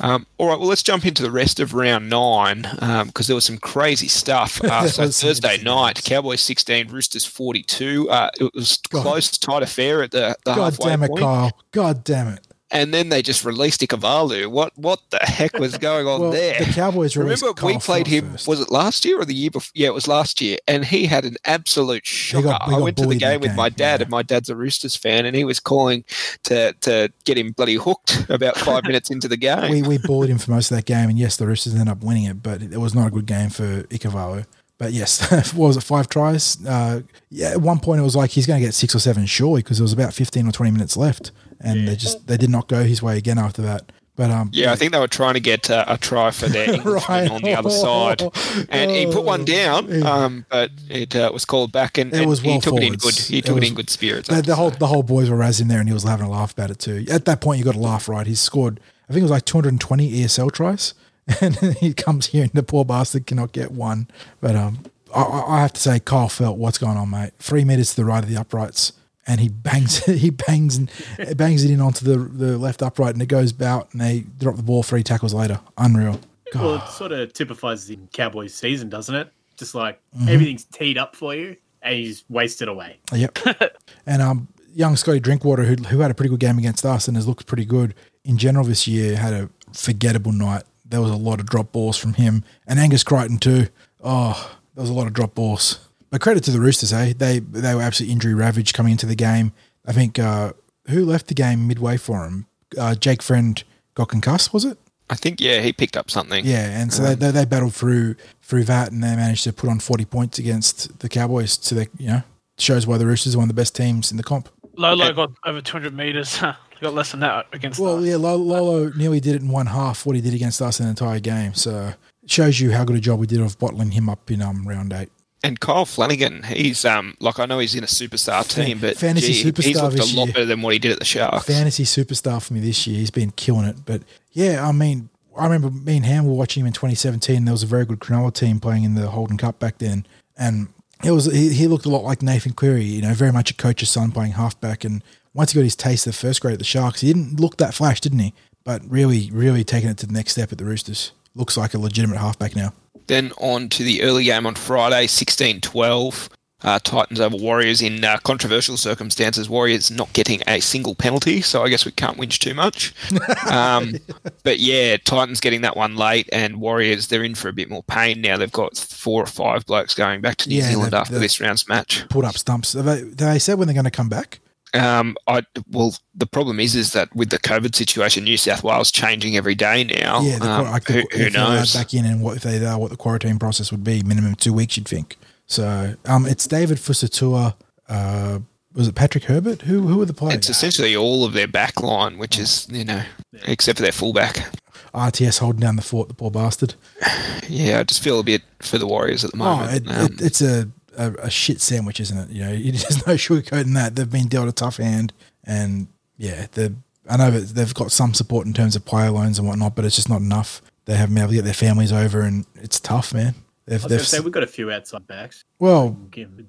[0.00, 2.62] Um, all right, well let's jump into the rest of round nine
[3.06, 4.60] because there was some crazy stuff.
[4.76, 6.02] Uh, so Thursday night.
[6.04, 8.10] Cowboys 16, Roosters 42.
[8.10, 9.02] Uh, it was God.
[9.02, 11.52] close, tight affair at the, the God halfway damn it, point, Kyle!
[11.70, 12.45] God damn it!
[12.70, 14.48] And then they just released Ikavalu.
[14.48, 16.58] What what the heck was going on Well, there?
[16.58, 18.32] the Cowboys released Remember, we played him.
[18.32, 18.48] first.
[18.48, 19.70] Was it last year or the year before?
[19.74, 22.44] Yeah, it was last year, and he had an absolute shocker.
[22.48, 24.04] got- he I went to the game with my dad, yeah.
[24.04, 26.04] and my dad's a Roosters fan, and he was calling
[26.44, 29.70] to to get him bloody hooked about five minutes into the game.
[29.70, 32.02] we we bullied him for most of that game, and yes, the Roosters ended up
[32.02, 34.46] winning it, but it was not a good game for Ikavalu.
[34.78, 35.82] But yes, what was it?
[35.84, 36.58] Five tries.
[36.66, 37.00] Uh,
[37.30, 39.62] yeah, at one point it was like he's going to get six or seven surely
[39.62, 41.30] because there was about fifteen or twenty minutes left,
[41.60, 43.90] and they just they did not go his way again after that.
[44.16, 46.70] But um, yeah, I think they were trying to get uh, a try for their
[46.74, 47.30] Englishman Right.
[47.30, 48.22] on the other side,
[48.70, 52.26] and he put one down, um, but it uh, was called back, and, It and
[52.30, 53.14] was he well took it in good.
[53.14, 54.28] He took it, was- in good spirits.
[54.28, 56.30] the, the whole to the whole boys were razzing there, and he was having a
[56.30, 57.04] laugh about it too.
[57.10, 58.26] At that point, you got to laugh, right?
[58.26, 60.94] He's scored, I think it was like 220 ESL tries,
[61.42, 64.08] and he comes here, and the poor bastard cannot get one.
[64.40, 64.78] But um,
[65.14, 67.32] I, I I have to say, Kyle Feldt what's going on, mate.
[67.38, 68.92] Three meters to the right of the uprights,
[69.26, 70.90] and he bangs, he bangs and
[71.36, 74.56] bangs it in onto the the left upright, and it goes out, and they drop
[74.56, 75.60] the ball three tackles later.
[75.78, 76.20] Unreal.
[76.52, 76.62] God.
[76.62, 79.32] Well, it sort of typifies the Cowboys season, doesn't it?
[79.56, 80.28] Just like Mm-hmm.
[80.28, 82.98] everything's teed up for you and you just waste it away.
[83.12, 83.38] Yep.
[84.06, 87.16] and um, young Scotty Drinkwater, who, who had a pretty good game against us and
[87.16, 90.62] has looked pretty good in general this year, had a forgettable night.
[90.84, 93.66] There was a lot of drop balls from him and Angus Crichton too.
[94.02, 95.85] Oh, there was a lot of drop balls.
[96.16, 97.12] But credit to the Roosters, eh?
[97.14, 99.52] They they were absolutely injury ravaged coming into the game.
[99.84, 100.54] I think uh,
[100.88, 102.46] who left the game midway for him?
[102.78, 103.62] Uh, Jake Friend
[103.92, 104.78] got concussed, was it?
[105.10, 106.42] I think yeah, he picked up something.
[106.46, 109.68] Yeah, and so they, they, they battled through through that, and they managed to put
[109.68, 111.58] on forty points against the Cowboys.
[111.58, 112.22] To the you know
[112.56, 114.48] shows why the Roosters are one of the best teams in the comp.
[114.78, 116.40] Lolo got over 200 meters.
[116.80, 118.04] Got less than that against Well, us.
[118.04, 120.84] yeah, Lolo, Lolo nearly did it in one half what he did against us in
[120.84, 121.54] the entire game.
[121.54, 124.42] So it shows you how good a job we did of bottling him up in
[124.42, 125.10] um round eight.
[125.44, 129.32] And Kyle Flanagan, he's um like I know he's in a superstar team, but fantasy
[129.32, 130.32] gee, he's superstar looked a lot year.
[130.32, 131.46] better than what he did at the Sharks.
[131.46, 132.98] Fantasy superstar for me this year.
[132.98, 133.84] He's been killing it.
[133.84, 135.08] But yeah, I mean,
[135.38, 137.44] I remember me and Ham were watching him in 2017.
[137.44, 140.06] There was a very good Cronulla team playing in the Holden Cup back then,
[140.36, 140.68] and
[141.04, 142.84] it was he, he looked a lot like Nathan Cleary.
[142.84, 144.84] You know, very much a coach's son playing halfback.
[144.84, 145.02] And
[145.34, 147.58] once he got his taste of the first grade at the Sharks, he didn't look
[147.58, 148.34] that flash, didn't he?
[148.64, 151.12] But really, really taking it to the next step at the Roosters.
[151.34, 152.72] Looks like a legitimate halfback now.
[153.06, 156.28] Then on to the early game on Friday, 16-12.
[156.64, 159.48] uh, Titans over Warriors in uh, controversial circumstances.
[159.48, 162.94] Warriors not getting a single penalty, so I guess we can't whinge too much.
[163.50, 163.94] Um,
[164.42, 167.84] but yeah, Titans getting that one late, and Warriors they're in for a bit more
[167.84, 168.36] pain now.
[168.36, 171.68] They've got four or five blokes going back to New Yeah, Zealand after this round's
[171.68, 172.08] match.
[172.08, 172.72] Put up stumps.
[172.72, 174.40] They, they said when they're going to come back.
[174.74, 178.90] Um, I well, the problem is, is that with the COVID situation, New South Wales
[178.90, 180.20] changing every day now.
[180.20, 181.72] Yeah, the, um, like the, who, who they're knows?
[181.74, 184.52] back in and what if they are, what the quarantine process would be, minimum two
[184.52, 185.16] weeks, you'd think.
[185.46, 187.54] So um, it's David Fusitu'a.
[187.88, 188.40] Uh,
[188.74, 189.62] was it Patrick Herbert?
[189.62, 190.34] Who who were the players?
[190.34, 193.02] It's essentially all of their back line, which is you know,
[193.44, 194.52] except for their fullback.
[194.92, 196.74] RTS holding down the fort, the poor bastard.
[197.48, 199.86] Yeah, I just feel a bit for the Warriors at the Oh, moment.
[199.86, 202.30] it, Um, it, it's a, a, a shit sandwich, isn't it?
[202.30, 203.94] You know, there's no sugarcoating that.
[203.96, 205.12] They've been dealt a tough hand,
[205.44, 205.86] and
[206.18, 206.74] yeah, the
[207.08, 209.84] I know that they've got some support in terms of player loans and whatnot, but
[209.84, 210.60] it's just not enough.
[210.86, 213.34] They haven't been able to get their families over, and it's tough, man.
[213.66, 215.44] They've, I was going they've to say we've got a few outside backs.
[215.58, 215.96] well,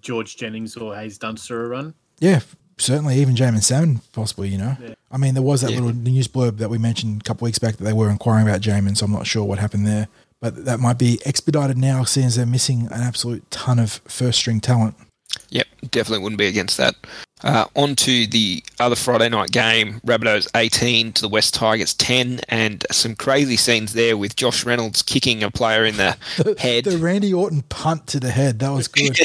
[0.02, 1.94] George Jennings or Haze Dunster a run.
[2.20, 2.42] Yeah,
[2.78, 4.50] certainly even Jaemon Salmon, possibly.
[4.50, 4.78] You know,
[5.12, 5.80] I mean, there was that Yeah.
[5.80, 8.62] little news blurb that we mentioned a couple weeks back that they were inquiring about
[8.62, 10.08] Jaemon, so I'm not sure what happened there.
[10.40, 14.40] But that might be expedited now, seeing as they're missing an absolute ton of first
[14.40, 14.96] string talent.
[15.50, 16.96] Yep, definitely wouldn't be against that.
[17.44, 22.42] Uh, on to the other Friday night game, Rabbitohs 18 to the West Tigers 10,
[22.50, 26.18] and some crazy scenes there with Josh Reynolds kicking a player in the
[26.58, 26.86] head.
[26.86, 29.18] The Randy Orton punt to the head that was good.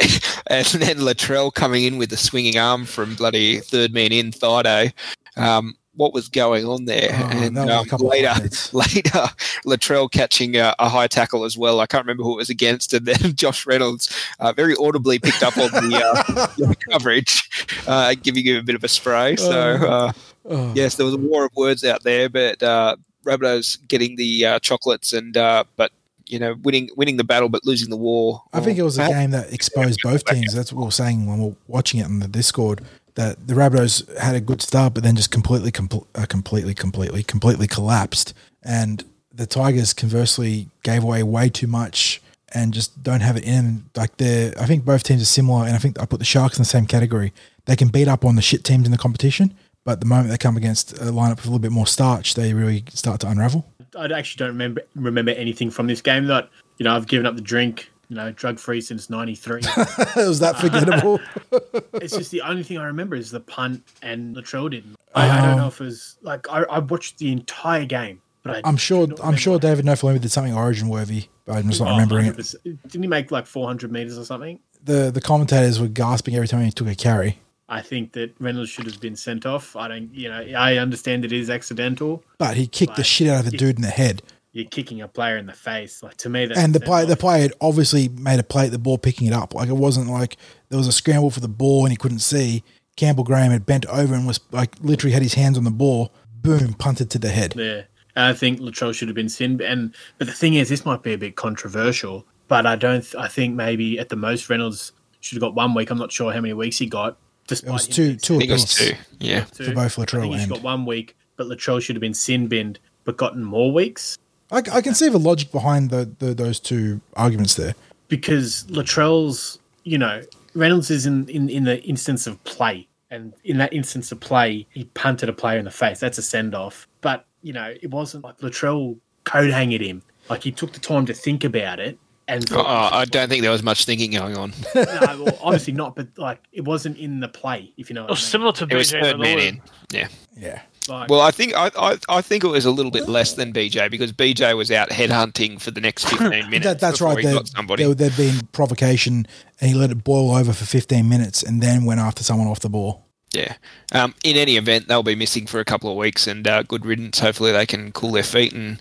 [0.46, 4.92] and then Latrell coming in with the swinging arm from bloody third man in Thido.
[5.36, 7.10] Um, what was going on there?
[7.12, 8.32] Oh, and that was a um, later,
[8.72, 9.28] later,
[9.64, 11.80] Latrell catching a, a high tackle as well.
[11.80, 15.42] I can't remember who it was against, and then Josh Reynolds uh, very audibly picked
[15.42, 17.48] up on the, uh, coverage,
[17.86, 19.36] uh, giving him a bit of a spray.
[19.36, 20.12] So uh,
[20.46, 20.72] Oh.
[20.74, 24.58] yes, there was a war of words out there, but uh, Rabbitohs getting the uh,
[24.60, 25.92] chocolates and uh, but.
[26.26, 28.42] You know, winning winning the battle but losing the war.
[28.54, 30.54] I think it was a game that exposed both teams.
[30.54, 32.80] That's what we were saying when we were watching it on the Discord.
[33.14, 37.22] That the Rabbitohs had a good start, but then just completely, compl- uh, completely, completely,
[37.22, 38.34] completely collapsed.
[38.62, 42.20] And the Tigers conversely gave away way too much
[42.54, 43.84] and just don't have it in.
[43.96, 46.56] Like they're, I think both teams are similar, and I think I put the Sharks
[46.56, 47.32] in the same category.
[47.66, 49.54] They can beat up on the shit teams in the competition,
[49.84, 52.54] but the moment they come against a lineup with a little bit more starch, they
[52.54, 53.66] really start to unravel.
[53.98, 56.26] I actually don't remember remember anything from this game.
[56.26, 56.48] That
[56.78, 57.90] you know, I've given up the drink.
[58.08, 59.60] You know, drug free since '93.
[59.64, 61.20] it was that forgettable.
[61.94, 64.96] it's just the only thing I remember is the punt and Latrell didn't.
[65.14, 65.68] I, I don't know oh.
[65.68, 69.08] if it was like I, I watched the entire game, but I I'm sure.
[69.22, 69.58] I'm sure.
[69.58, 72.36] David Nofoaluma did something origin worthy, but I'm just not Oh, remembering it.
[72.36, 72.78] 100%.
[72.82, 74.58] Didn't he make like 400 meters or something?
[74.82, 77.38] The the commentators were gasping every time he took a carry.
[77.68, 79.74] I think that Reynolds should have been sent off.
[79.74, 82.22] I don't, you know, I understand it is accidental.
[82.36, 84.22] But he kicked the shit out of the dude in the head,
[84.54, 86.00] You're kicking a player in the face.
[86.00, 88.66] Like to me, that's and the sent player the player had obviously made a play
[88.66, 89.52] at the ball, picking it up.
[89.52, 90.36] Like it wasn't like
[90.68, 92.62] there was a scramble for the ball and he couldn't see.
[92.96, 96.14] Campbell Graham had bent over and was like literally had his hands on the ball.
[96.40, 97.54] Boom, punted to the head.
[97.56, 97.82] Yeah,
[98.14, 99.60] And I think Latrell should have been sin.
[99.60, 102.24] And but the thing is, this might be a bit controversial.
[102.46, 103.04] But I don't.
[103.18, 105.90] I think maybe at the most Reynolds should have got one week.
[105.90, 107.18] I'm not sure how many weeks he got.
[107.48, 108.92] Despite It was two two I think it was two.
[109.18, 109.44] Yeah.
[109.44, 109.64] two.
[109.64, 110.02] for both Latrell.
[110.02, 112.78] I Latrell think he's and- got one week, but Latrell should have been sin binned,
[113.02, 114.18] but gotten more weeks
[114.54, 117.74] I, I can see the logic behind the, the those two arguments there.
[118.08, 119.58] because Latrell's.
[119.86, 120.22] You know,
[120.54, 124.66] Reynolds is in, in in the instance of play, and in that instance of play,
[124.70, 126.00] he punted a player in the face.
[126.00, 126.88] That's a send off.
[127.02, 130.00] But you know, it wasn't like Latrell code hanged him.
[130.30, 131.98] Like he took the time to think about it.
[132.26, 134.54] And Oh, I don't think there was much thinking going on.
[134.74, 134.82] no,
[135.22, 138.04] well, obviously not, but like it wasn't in the play, if you know.
[138.04, 138.30] It What was I mean.
[138.30, 139.62] similar to It was third man in.
[139.90, 140.08] Yeah.
[140.34, 140.62] Yeah.
[140.88, 143.52] Like, Well, I think I, I I think it was a little bit less than
[143.52, 146.64] BJ because BJ was out headhunting for the next fifteen minutes.
[146.64, 147.18] That, that's right.
[147.18, 147.84] He There, got somebody.
[147.84, 149.26] there, there'd been provocation,
[149.60, 152.60] and he let it boil over for 15 minutes, and then went after someone off
[152.60, 153.04] the ball.
[153.32, 153.54] Yeah.
[153.92, 156.84] Um, in any event, they'll be missing for a couple of weeks, and uh, good
[156.86, 157.18] riddance.
[157.18, 158.78] Hopefully, they can cool their feet and,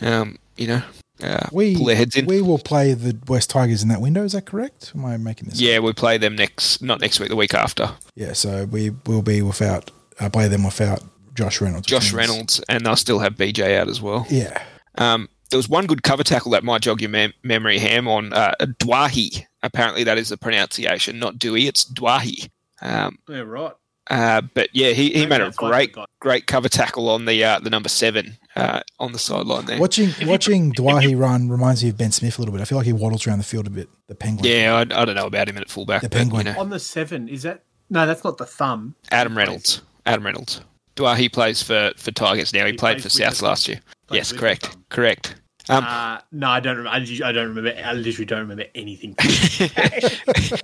[0.00, 0.82] um, you know,
[1.22, 2.26] uh, We pull their heads in.
[2.26, 4.24] we will play the West Tigers in that window.
[4.24, 4.90] Is that correct?
[4.96, 5.60] Am I making this?
[5.60, 7.90] yeah, we play them next, not next week, the week after.
[8.16, 8.32] Yeah.
[8.32, 11.00] So we will be without uh, play them without
[11.34, 11.86] Josh Reynolds.
[11.86, 14.26] Josh means- Reynolds, and they'll still have BJ out as well.
[14.28, 14.62] Yeah.
[14.98, 18.32] Um, there was one good cover tackle that might jog your mem- memory, Ham, on
[18.32, 19.44] uh, Doueihi.
[19.62, 21.66] Apparently, that is the pronunciation, not Dewey.
[21.66, 22.50] It's Doueihi.
[22.80, 23.72] Um, yeah, right.
[24.10, 27.26] uh, but yeah, he, he made a that's why I great great cover tackle on
[27.26, 29.78] the uh, the number seven uh, on the sideline there.
[29.78, 32.60] Watching watching Doueihi run reminds me of Ben Smith a little bit.
[32.60, 33.88] I feel like he waddles around the field a bit.
[34.08, 34.50] The Penguin.
[34.50, 36.02] Yeah, I, I don't know about him at fullback.
[36.02, 36.46] The but, Penguin.
[36.46, 38.06] You know, On the seven, is that no?
[38.06, 38.96] That's not the thumb.
[39.10, 39.82] Adam Reynolds.
[40.06, 40.60] Adam Reynolds.
[40.96, 42.64] Doueihi plays for, for Tigers now.
[42.66, 43.80] He, He played for South last year.
[44.10, 44.76] Yes, correct.
[44.88, 45.36] Correct.
[45.68, 46.76] Um, Uh, no, I don't.
[46.76, 47.74] Remember, I, literally- I don't remember.
[47.84, 49.14] I literally don't remember anything.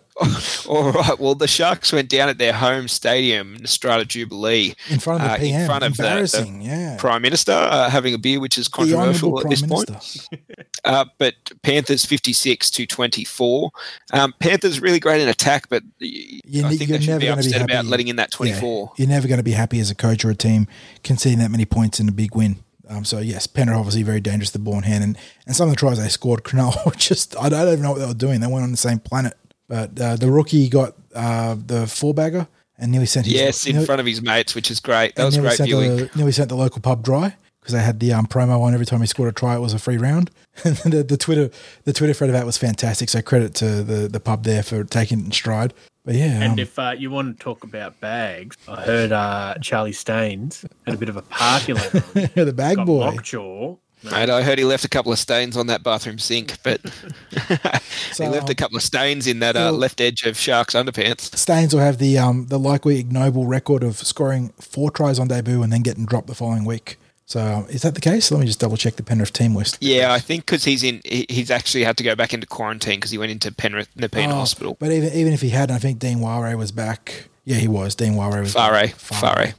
[0.69, 1.19] All right.
[1.19, 5.35] Well, the Sharks went down at their home stadium, Strata Jubilee, In front of the
[5.35, 5.61] uh, PM.
[5.61, 6.97] in front of the- the, Embarrassing, yeah.
[6.99, 9.89] Prime Minister uh, having a beer, which is controversial at Prime this point.
[9.91, 10.37] Minister.
[10.85, 13.71] Uh, but Panthers 56 to 24.
[14.13, 17.21] Um, Panthers really great in attack, but y- You I think you're they should never
[17.21, 18.93] be gonna be upset about letting in that Yeah, 24.
[18.97, 20.67] you're never going to be happy as a coach or a team
[21.03, 22.63] conceding that many points in a big win.
[22.89, 25.79] Um, so yes, Penrith obviously very dangerous the Born hand, and, and some of the
[25.79, 28.41] tries they scored, Cronulla were just I don't even know what they were doing.
[28.41, 29.35] They weren't on the same planet.
[29.69, 33.73] But uh, the rookie got uh, the four bagger and nearly sent his Yes, in
[33.73, 35.15] nearly, front of his mates, which is great.
[35.17, 35.97] That was great viewing.
[35.97, 38.87] the, nearly sent the local pub dry because they had the um, promo on every
[38.87, 39.57] time he scored a try.
[39.57, 40.31] It was a free round.
[40.65, 41.51] And the, the Twitter
[41.85, 43.09] the Twitter thread of that was fantastic.
[43.09, 45.73] So credit to the the pub there for taking it in stride.
[46.09, 49.57] But yeah, and um, if uh, you want to talk about bags, I heard uh,
[49.61, 52.35] Charlie Staines had a bit of a party last night.
[52.35, 53.01] the bag Got boy.
[53.01, 53.77] lockjaw.
[54.03, 56.81] Mate, I heard he left a couple of stains on that bathroom sink, but
[58.13, 60.73] So, he left um, a couple of stains in that uh, left edge of Sharks
[60.73, 61.37] underpants.
[61.37, 65.63] Stains will have the um the likely ignoble record of scoring four tries on debut
[65.63, 66.97] and then getting dropped the following week.
[67.29, 68.31] So um, is that the case?
[68.31, 69.77] Let me just double check the Penrith team list.
[69.83, 73.11] Yeah, I think because he's in, he's actually had to go back into quarantine because
[73.11, 74.79] he went into Penrith Nepean Oh, Hospital.
[74.81, 77.29] But even even if he hadn't, I think Dean Whare was back.
[77.45, 77.95] Yeah, he was.
[77.95, 78.95] Dean Whare was Fare, back.
[78.95, 79.55] Fare.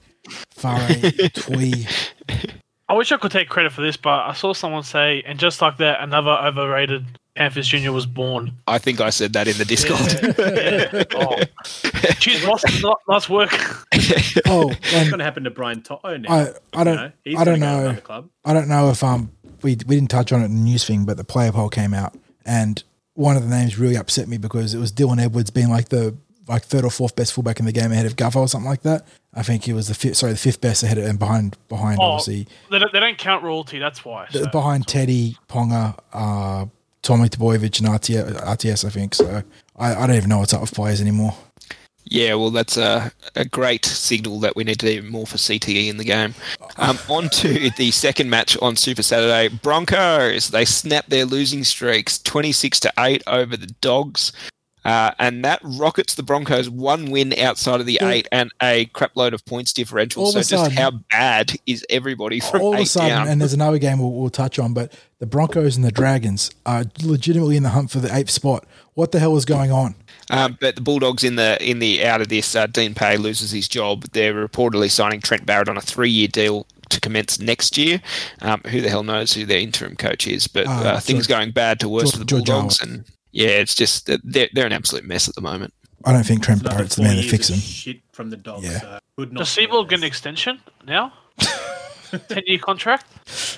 [0.49, 1.85] Fare, Twee.
[2.87, 5.61] I wish I could take credit for this, but I saw someone say, and just
[5.61, 7.05] like that, another overrated
[7.39, 8.51] Panthers junior was born.
[8.67, 9.97] I think I said that in the Discord.
[11.15, 11.37] oh.
[12.19, 12.65] Cheers, boss.
[12.83, 13.49] Ni- Nice work.
[14.45, 16.29] Oh, What's going to happen to Brian To'o now?
[16.33, 18.29] I I don't You know, he's I don't gonna go to know club.
[18.43, 19.31] I don't know if um
[19.61, 21.93] we we didn't touch on it in the news thing, but the player poll came
[21.93, 22.13] out
[22.45, 22.83] and
[23.13, 26.17] one of the names really upset me because it was Dylan Edwards being like the
[26.49, 28.81] like third or fourth best fullback in the game ahead of Guffer or something like
[28.81, 29.07] that.
[29.33, 31.99] I think he was the fifth, sorry the fifth best ahead of, and behind behind
[32.01, 33.79] Oh, obviously they, don't, they don't count royalty.
[33.79, 34.27] That's why.
[34.29, 36.65] so- behind Teddy Ponga, uh,
[37.01, 39.15] Tommy Trbojevic and RTS, RTS I think.
[39.15, 39.43] So
[39.77, 41.35] I, I don't even know what's up with players anymore.
[42.05, 45.89] Yeah, well, that's a, a great signal that we need to do more for CTE
[45.89, 46.33] in the game.
[46.77, 49.55] Um, on to the second match on Super Saturday.
[49.55, 54.31] Broncos, they snapped their losing streaks 26 to 8 over the Dogs.
[54.85, 58.09] Uh, and that rockets the Broncos one win outside of the Yeah.
[58.09, 60.23] eight and a crap load of points differential.
[60.23, 63.09] All of so just sudden- how bad is everybody from all of eight a sudden,
[63.09, 63.27] down?
[63.27, 66.85] and there's another game we'll, we'll touch on, but the Broncos and the Dragons are
[67.03, 68.65] legitimately in the hunt for the eighth spot.
[68.93, 69.95] What the hell is going on?
[70.29, 73.51] Um, but the Bulldogs in the in the out of this, uh, Dean Pay loses
[73.51, 74.05] his job.
[74.13, 78.01] They're reportedly signing Trent Barrett on a three year deal to commence next year.
[78.41, 80.47] Um, who the hell knows who their interim coach is?
[80.47, 83.47] But Uh, uh, things George- going bad to worse George- for the Bulldogs, and yeah,
[83.47, 85.73] it's just they're they're an absolute mess at the moment.
[86.05, 87.61] I don't think Trent Another Barrett's the man to years fix of him.
[87.61, 88.65] Shit from the dogs.
[88.65, 88.79] Yeah.
[88.79, 91.11] So could not Does be Seibold get an extension now?
[92.09, 93.05] 10 year contract?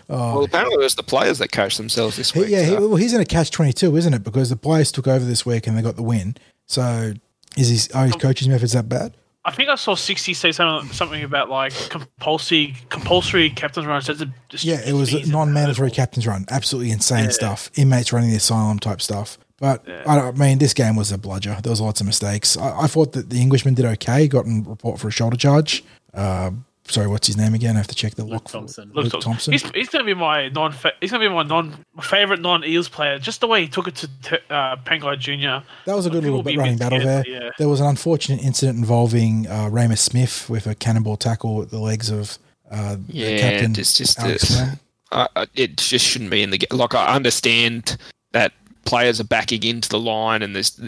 [0.09, 0.35] Oh.
[0.35, 2.49] Well, apparently it was the players that coached themselves this He, week.
[2.49, 4.23] yeah, he, well, he's in a catch twenty two, isn't it?
[4.23, 6.35] Because the players took over this week and they got the win.
[6.65, 7.13] So
[7.57, 9.15] is his are his um, coaching methods that bad?
[9.43, 14.05] I think I saw 60 say something, something about like compulsory compulsory captain's runs.
[14.05, 16.45] That's a, just Yeah, it was a non-mandatory captain's run.
[16.49, 17.71] Absolutely insane stuff.
[17.75, 19.39] Inmates running the asylum type stuff.
[19.61, 21.55] But I, I mean, this game was a bludger.
[21.61, 22.57] There was lots of mistakes.
[22.57, 24.27] I, I thought that the Englishman did okay.
[24.27, 25.83] Got a report for a shoulder charge.
[26.15, 26.49] Uh,
[26.87, 27.75] sorry, what's his name again?
[27.75, 28.47] I have to check the Luke look.
[28.49, 28.91] Thompson.
[28.95, 29.53] Luke Look, Thompson.
[29.53, 30.73] He's, he's going to be my non.
[30.99, 33.19] He's going to be my non favorite non Eels player.
[33.19, 35.61] Just the way he took it to t- uh, Pangai Junior.
[35.85, 37.23] That was a good little running a bit battle there.
[37.27, 37.51] yeah.
[37.59, 41.79] There was an unfortunate incident involving uh, Ramus Smith with a cannonball tackle at the
[41.79, 42.39] legs of
[42.71, 43.75] uh, the captain.
[43.77, 45.47] it's just Alex uh, Sloan.
[45.53, 46.79] it just shouldn't be in the game.
[46.79, 47.97] Like I understand
[48.31, 48.53] that
[48.85, 50.79] players are backing into the line and there's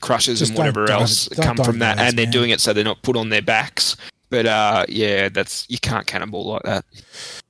[0.00, 2.32] crushes Just and whatever else come from that, and they're man.
[2.32, 3.96] doing it so they're not put on their backs.
[4.28, 6.84] But uh, yeah, that's you can't cannonball like that.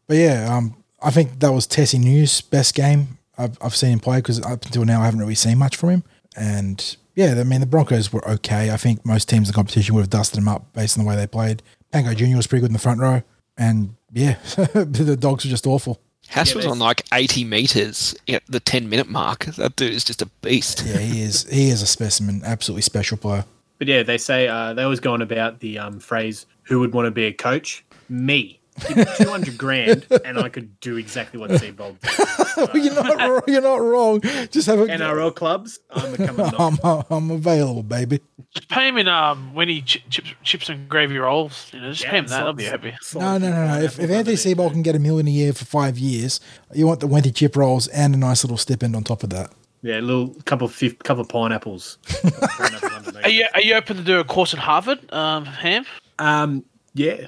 [0.07, 4.01] But yeah, um, I think that was Tesi Niu's best game I've, I've seen him
[4.01, 6.05] play because up until now I haven't really seen much from him.
[6.37, 8.71] And yeah, I mean the Broncos were okay.
[8.71, 11.09] I think most teams in the competition would have dusted them up based on the
[11.09, 11.63] way they played.
[11.93, 13.23] Pangai Junior was pretty good in the front row,
[13.57, 16.01] and yeah, the dogs were just awful.
[16.31, 19.47] Haas Yeah, was on like 80 meters at the 10 minute mark.
[19.47, 20.85] That dude is just a beast.
[20.87, 21.45] Yeah, he is.
[21.51, 22.43] He is a specimen.
[22.45, 23.45] Absolutely special player.
[23.79, 26.93] But yeah, they say uh, they always go on about the um, phrase "Who would
[26.95, 28.56] want to be a coach?" Me.
[28.89, 32.85] Give me two hundred grand, and I could do exactly what Seibold did.
[32.85, 33.17] you're not.
[33.19, 34.21] wrong, You're not wrong.
[34.51, 34.87] Just have a.
[34.87, 36.53] NRL clubs, I'm becoming.
[36.59, 36.79] I'm,
[37.11, 38.21] I'm available, baby.
[38.55, 41.71] Just pay him in um when he ch- chips, chips and gravy rolls.
[41.73, 42.43] You know, just pay him that.
[42.43, 42.95] I'll be happy.
[43.15, 43.81] No, no, no, no.
[43.83, 46.41] If, if Anthony Seibold can get a million a year for five years,
[46.75, 49.51] you want the Wenty chip rolls and a nice little stipend on top of that.
[49.83, 51.99] Yeah, a little couple of fif- couple of pineapples.
[52.23, 53.25] Pineapples underneath.
[53.25, 55.85] Are you are you open to do a course at Harvard, um, Ham?
[56.19, 56.65] Um,
[56.95, 57.27] yeah.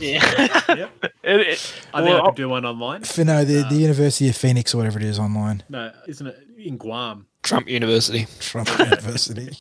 [0.00, 0.58] Yeah.
[0.74, 0.90] yep.
[1.02, 3.04] It, it, I think I could do one online.
[3.04, 5.62] For no, the, the University of Phoenix or whatever it is online.
[5.68, 7.26] No, isn't it in Guam?
[7.42, 8.26] Trump University.
[8.40, 9.56] Trump University.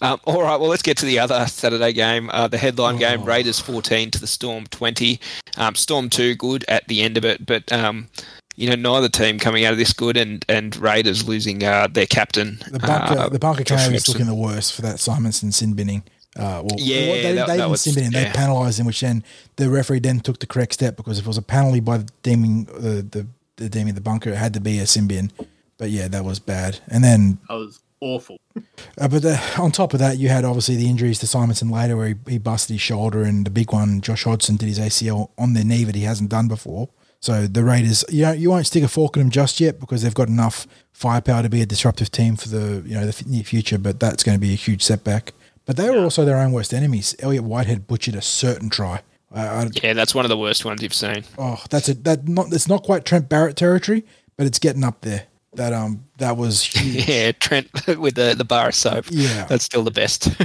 [0.00, 2.30] Um, all right, well, let's get to the other Saturday game.
[2.32, 3.24] Uh, the headline game Oh.
[3.24, 5.18] Raiders 14 to the Storm 20.
[5.56, 7.70] Um, Storm 2 good at the end of it, but.
[7.72, 8.08] Um,
[8.54, 12.04] you know, neither team coming out of this good, and, and Raiders losing uh, their
[12.04, 12.58] captain.
[12.70, 14.12] The bunker, uh, the bunker came was Robson.
[14.12, 16.02] looking the worst for that Simonsson sin binning.
[16.36, 18.12] Uh, well, Yeah, well, they, that- they that didn't was- sin bin him.
[18.12, 18.32] They yeah.
[18.32, 19.22] penalised him, which then
[19.56, 22.08] the referee then took the correct step because if it was a penalty by the
[22.22, 23.26] deeming the the,
[23.56, 25.30] the deeming the bunker, it had to be a sin bin.
[25.78, 26.78] But yeah, that was bad.
[26.88, 28.38] And then, I was awful.
[28.56, 31.96] uh, but the, on top of that, you had obviously the injuries to Simonsson later,
[31.96, 35.30] where he, he busted his shoulder, and the big one, Josh Hodgson, did his ACL
[35.38, 36.88] on their knee that he hasn't done before.
[37.20, 40.02] So the Raiders, you know, you won't stick a fork in them just yet because
[40.02, 43.44] they've got enough firepower to be a disruptive team for the you know the near
[43.44, 43.78] future.
[43.78, 45.32] But that's going to be a huge setback.
[45.64, 47.14] But they were also their own worst enemies.
[47.20, 49.02] Elliot Whitehead butchered a certain try.
[49.34, 51.24] Uh, I, Yeah, that's one of the worst ones you've seen.
[51.38, 54.04] oh, that's a that not it's not quite Trent Barrett territory,
[54.36, 55.24] but it's getting up there.
[55.54, 57.08] That um that was huge.
[57.08, 59.06] Yeah, Trent with the, the bar of soap.
[59.10, 59.46] Yeah.
[59.46, 60.28] That's still the best.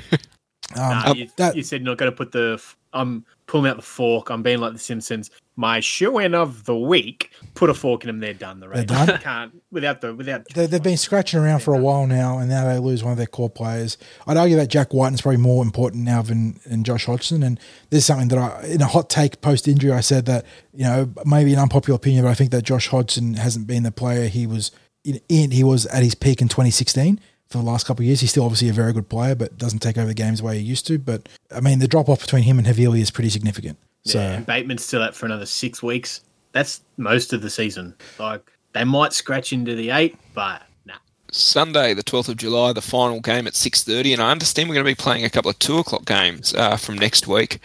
[0.76, 2.56] Um, Nah, you, that you said you're not going to put the.
[2.60, 4.30] f- I'm pulling out the fork.
[4.30, 5.32] I'm being like the Simpsons.
[5.56, 7.32] My shoe in of the week.
[7.56, 8.20] Put a fork in them.
[8.20, 8.60] They're done.
[8.60, 9.20] The They're Raiders done?
[9.20, 10.46] can't without the without.
[10.54, 13.18] they, they've been scratching around for a while now, and now they lose one of
[13.18, 13.98] their core players.
[14.28, 17.42] I'd argue that Jack Wighton's probably more important now than, than Josh Hodgson.
[17.42, 20.46] And this is something that I, in a hot take post injury, I said that
[20.74, 23.92] you know maybe an unpopular opinion, but I think that Josh Hodgson hasn't been the
[23.92, 24.72] player he was
[25.04, 25.20] in.
[25.30, 27.20] in he was at his peak in 2016.
[27.50, 29.80] For the last couple of years, he's still obviously a very good player, but doesn't
[29.80, 31.00] take over the games the way he used to.
[31.00, 33.78] But I mean, the drop off between him and Havili is pretty significant.
[34.06, 36.22] So Yeah, and Bateman's still out for another six weeks.
[36.52, 37.96] That's most of the season.
[38.20, 40.96] Like they might scratch into the eight, but nah.
[41.32, 44.86] Sunday, the 12th of July, the final game at 6.30, and I understand we're going
[44.86, 47.60] to be playing a couple of 2 o'clock games uh, from next week.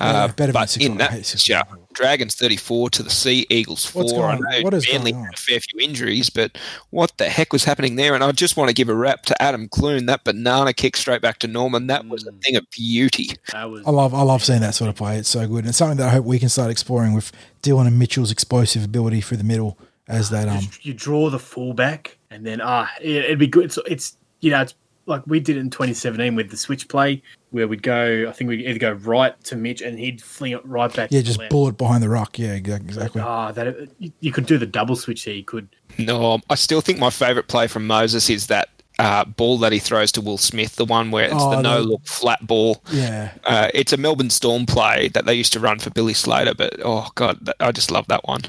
[0.00, 1.79] Yeah, Uh, better but in that hate yeah, o'clock.
[1.92, 4.02] Dragons 34 to the Sea, Eagles 4.
[4.02, 4.40] What's going I on?
[4.40, 5.24] know What is Manly going on?
[5.26, 6.56] had a fair few injuries, but
[6.90, 8.14] what the heck was happening there?
[8.14, 10.06] And I just want to give a rap to Adam Clune.
[10.06, 13.30] That banana kick straight back to Norman, that was a thing of beauty.
[13.52, 15.18] Was I love I love seeing that sort of play.
[15.18, 15.58] It's so good.
[15.58, 17.32] And it's something that I hope we can start exploring with
[17.62, 19.78] Dylan and Mitchell's explosive ability through the middle
[20.08, 23.66] as that um you draw the fullback, and then ah, it, it'd be good.
[23.66, 24.74] It's, it's you know, it's
[25.06, 28.26] like we did it in 2017 with the switch play, where we'd go.
[28.28, 31.10] I think we'd either go right to Mitch, and he'd fling it right back.
[31.10, 31.50] yeah, to the just left.
[31.50, 32.38] bullet behind the rock.
[32.38, 33.20] Yeah, exactly.
[33.20, 35.34] Ah, that you, you could do the double switch here.
[35.34, 35.68] You could.
[35.98, 39.78] No, I still think my favourite play from Moses is that uh, ball that he
[39.78, 42.82] throws to Will Smith, the one where it's Oh, the the- no look flat ball.
[42.92, 43.32] Yeah.
[43.44, 46.74] Uh, it's a Melbourne Storm play that they used to run for Billy Slater, but
[46.84, 48.42] oh god, that, I just love that one.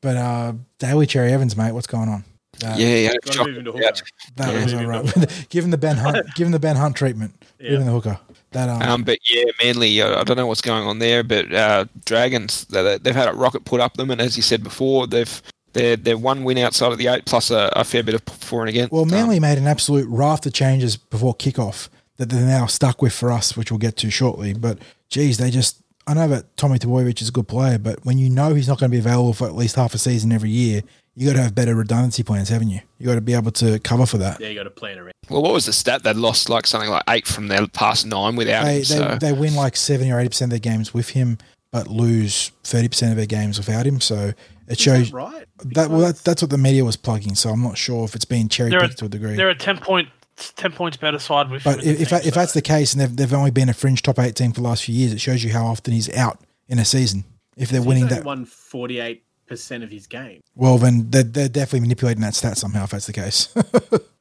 [0.00, 2.24] But uh Daly Cherry Evans, mate, what's going on?
[2.64, 3.92] Uh, yeah, yeah, Gotta move into hooker.
[4.36, 4.64] That Yeah.
[4.64, 5.46] was all right.
[5.48, 7.32] give him the Ben Hunt give him the Ben Hunt treatment.
[7.60, 8.18] Give him the hooker.
[8.52, 11.52] That um, Um, but yeah, Manly, uh, I don't know what's going on there, but
[11.52, 15.06] uh, Dragons, they- they've had a rocket put up them, and as you said before,
[15.06, 15.42] they've
[15.74, 18.62] they're they're one win outside of the eight, plus a, a fair bit of for
[18.62, 18.90] and against.
[18.92, 23.02] well Um, Manly made an absolute raft of changes before kickoff that they're now stuck
[23.02, 24.54] with for us, which we'll get to shortly.
[24.54, 24.78] But
[25.10, 28.30] geez, they just I know that Tommy Trbojevic is a good player, but when you
[28.30, 30.80] know he's not going to be available for at least half a season every year,
[31.18, 32.80] you got to have better redundancy plans, haven't you?
[32.98, 34.40] You got to be able to cover for that.
[34.40, 35.12] Yeah, you got to plan around.
[35.28, 36.04] well, what was the stat?
[36.04, 38.78] They lost like something like eight from their past nine without They, him.
[38.78, 41.38] they, So they win like 70 or 80% of their games with him,
[41.72, 44.00] but lose 30% of their games without him.
[44.00, 44.32] So
[44.68, 45.44] it shows right?
[45.64, 47.34] that, well, that, that's what the media was plugging.
[47.34, 49.34] So I'm not sure if it's being cherry picked to a degree.
[49.34, 50.08] they're a 10 point
[50.54, 52.62] 10 points better side with But him in if, if, team, if so- that's the
[52.62, 54.94] case and they've, they've only been a fringe top eight team for the last few
[54.94, 56.38] years, it shows you how often he's out
[56.68, 57.24] in a season.
[57.56, 60.40] If they're winning He's that, only won 48 percent of his game.
[60.54, 63.54] well, then they're, they're definitely manipulating that stat somehow if that's the case.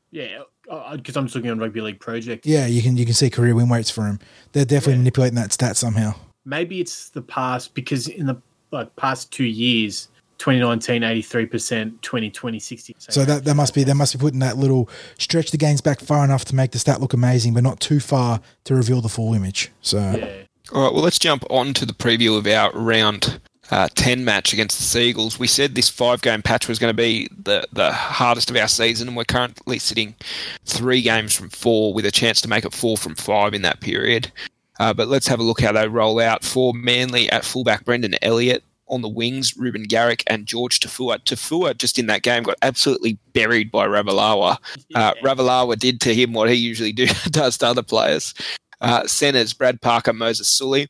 [0.09, 2.45] Yeah, uh, because I'm just looking on Rugby League Project.
[2.45, 4.19] yeah, you can you can see career win rates for him.
[4.53, 6.15] They're definitely manipulating that stat somehow.
[6.45, 10.07] Maybe it's the past because in the like past two years,
[10.37, 12.95] 2019 83 percent, 2020 60.
[12.99, 15.99] So that, that must be they must be putting that little stretch the games back
[15.99, 19.09] far enough to make the stat look amazing, but not too far to reveal the
[19.09, 19.71] full image.
[19.81, 20.43] So yeah.
[20.73, 23.39] All right, well, let's jump on to the preview of our round
[23.71, 25.39] uh, 10 match against the Seagulls.
[25.39, 28.67] We said this five game patch was going to be the, the hardest of our
[28.67, 30.15] season, and we're currently sitting
[30.65, 33.81] three games from four with a chance to make it four from five in that
[33.81, 34.31] period.
[34.79, 36.43] Uh, but let's have a look how they roll out.
[36.43, 38.63] For Manly at fullback, Brendan Elliott.
[38.89, 41.19] On the wings, Ruben Garrick and Jorge Taufua.
[41.19, 44.57] Taufua, just in that game, got absolutely buried by Ravalawa.
[44.95, 48.33] Uh, Ravalawa did to him what he usually do, does to other players.
[48.79, 50.87] Uh, centers, Brad Parker, Moses Suli.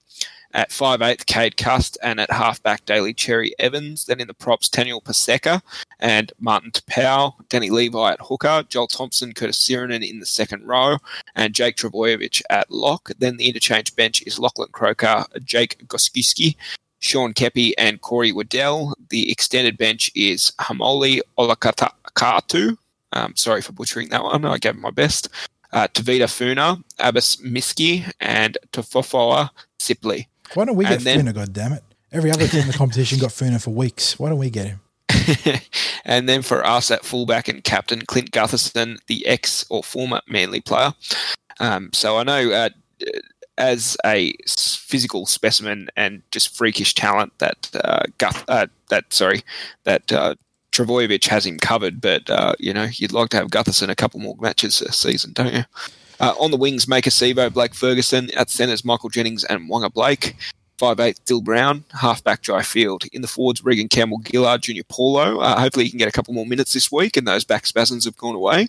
[0.58, 4.06] At 5'8", Cade Cust, and at halfback, Daly Cherry Evans.
[4.06, 5.62] Then in the props, Daniel Paseka
[6.00, 10.98] and Martin Taupau, Danny Levi at hooker, Joel Thompson, Curtis Sironen in the second row,
[11.36, 13.12] and Jake Trbojevic at lock.
[13.20, 16.56] Then the interchange bench is Lachlan Croker, Jake Gosiewski,
[16.98, 18.96] Sean Keppie and Corey Waddell.
[19.10, 22.78] The extended bench is Hamoli Olakatu.
[23.14, 24.44] Um, sorry for butchering that one.
[24.44, 25.30] I gave my best.
[25.72, 30.28] Uh, Tevita Funa, Abbas Miski, and Toafofoa Sipley.
[30.54, 31.84] Why don't we get then- Funa, God damn it!
[32.12, 34.18] Every other team in the competition got Funa for weeks.
[34.18, 34.80] Why don't we get him?
[36.06, 40.62] and then for us at fullback and captain, Clint Gutherson, the ex or former Manly
[40.62, 40.94] player.
[41.60, 42.70] Um, so I know uh,
[43.58, 49.44] as a physical specimen and just freakish talent that uh, Guth, uh, that sorry
[49.84, 50.36] that uh,
[50.72, 54.20] Trbojevic has him covered, but uh, you know you'd like to have Gutherson a couple
[54.20, 55.64] more matches this season, don't you?
[56.20, 58.30] Uh, on the wings, Maika Sivo, Blake Ferguson.
[58.36, 60.36] At centres, Michael Jennings and Waqa Blake.
[60.80, 61.84] 5'8", Dill Brown.
[61.92, 63.06] Halfback, Jai Field.
[63.12, 65.40] In the forwards, Regan Campbell, Gillard, Junior Paulo.
[65.40, 68.06] Uh, hopefully he can get a couple more minutes this week and those back spasms
[68.06, 68.68] have gone away.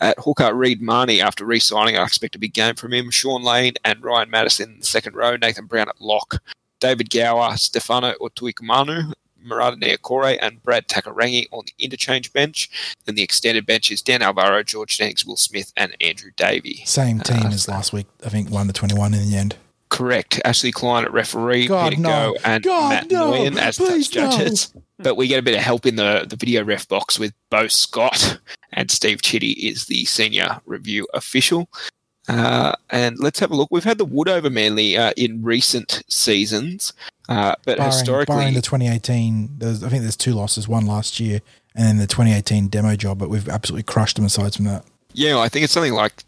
[0.00, 3.10] At hooker, Reed Mahoney, after re-signing, I expect a big game from him.
[3.10, 5.36] Shaun Lane and Ryan Matterson in the second row.
[5.36, 6.40] Nathan Brown at lock.
[6.80, 9.12] David Gower, Stefano Utoikamanu,
[9.46, 12.70] Marata Niukore and Brad Takarangi on the interchange bench.
[13.04, 16.82] Then the extended bench is Dan Alvaro, George Danks, Will Smith, and Andrew Davey.
[16.84, 18.06] Same team Uh, as last week.
[18.24, 19.56] I think won the twenty-one in the end.
[19.90, 20.40] Correct.
[20.44, 22.34] Ashley Klein at referee, God, Peter no.
[22.34, 23.32] Go, and God, Matt no.
[23.32, 24.74] Nguyen as Please, touch judges.
[24.98, 27.68] But we get a bit of help in the, the video ref box with Bo
[27.68, 28.38] Scott,
[28.72, 31.70] and Steve Chiddy is the senior review official.
[32.28, 33.68] Uh, and let's have a look.
[33.70, 36.92] We've had the wood over Manly uh, in recent seasons,
[37.28, 41.18] uh, but Barring, historically, historically, the 2018, there's, I think there's two losses, one last
[41.20, 41.40] year
[41.78, 44.84] and then the 2018 demo job, but we've absolutely crushed them aside from that.
[45.12, 46.24] Yeah, I think it's something like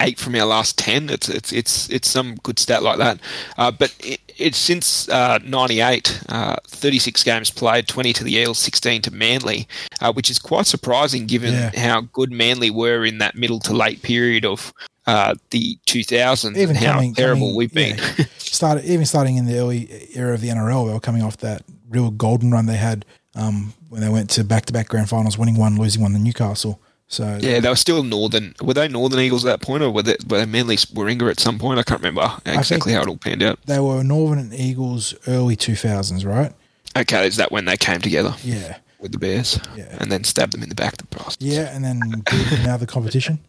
[0.00, 1.10] eight from our last ten.
[1.10, 3.18] It's it's it's it's some good stat like that.
[3.56, 8.60] Uh, but it, it's since uh, '98, uh, 36 games played, 20 to the Eels,
[8.60, 9.66] 16 to Manly,
[10.00, 11.70] uh, which is quite surprising given Yeah.
[11.76, 14.72] how good Manly were in that middle to late period of
[15.08, 17.98] uh, the 2000s Even and how coming- terrible coming- we've been.
[17.98, 18.24] yeah.
[18.38, 21.62] Started even starting in the early era of the NRL, they were coming off that
[21.88, 23.04] real golden run they had
[23.34, 26.80] um, when they went to back-to-back grand finals, winning one, losing one to Newcastle.
[27.10, 28.54] So yeah, they were still Northern.
[28.60, 31.40] Were they Northern Eagles at that point, or were they, were they Manly Warringah at
[31.40, 31.78] some point?
[31.78, 33.58] I can't remember exactly how it all panned out.
[33.64, 36.52] they were Northern Eagles early 2000s, right?
[36.96, 38.34] Okay, is that when they came together?
[38.44, 38.76] Yeah.
[39.00, 39.96] with the Bears, Yeah.
[40.00, 41.36] and then stabbed them in the back the process.
[41.40, 42.00] Yeah, and then
[42.64, 43.38] now the competition.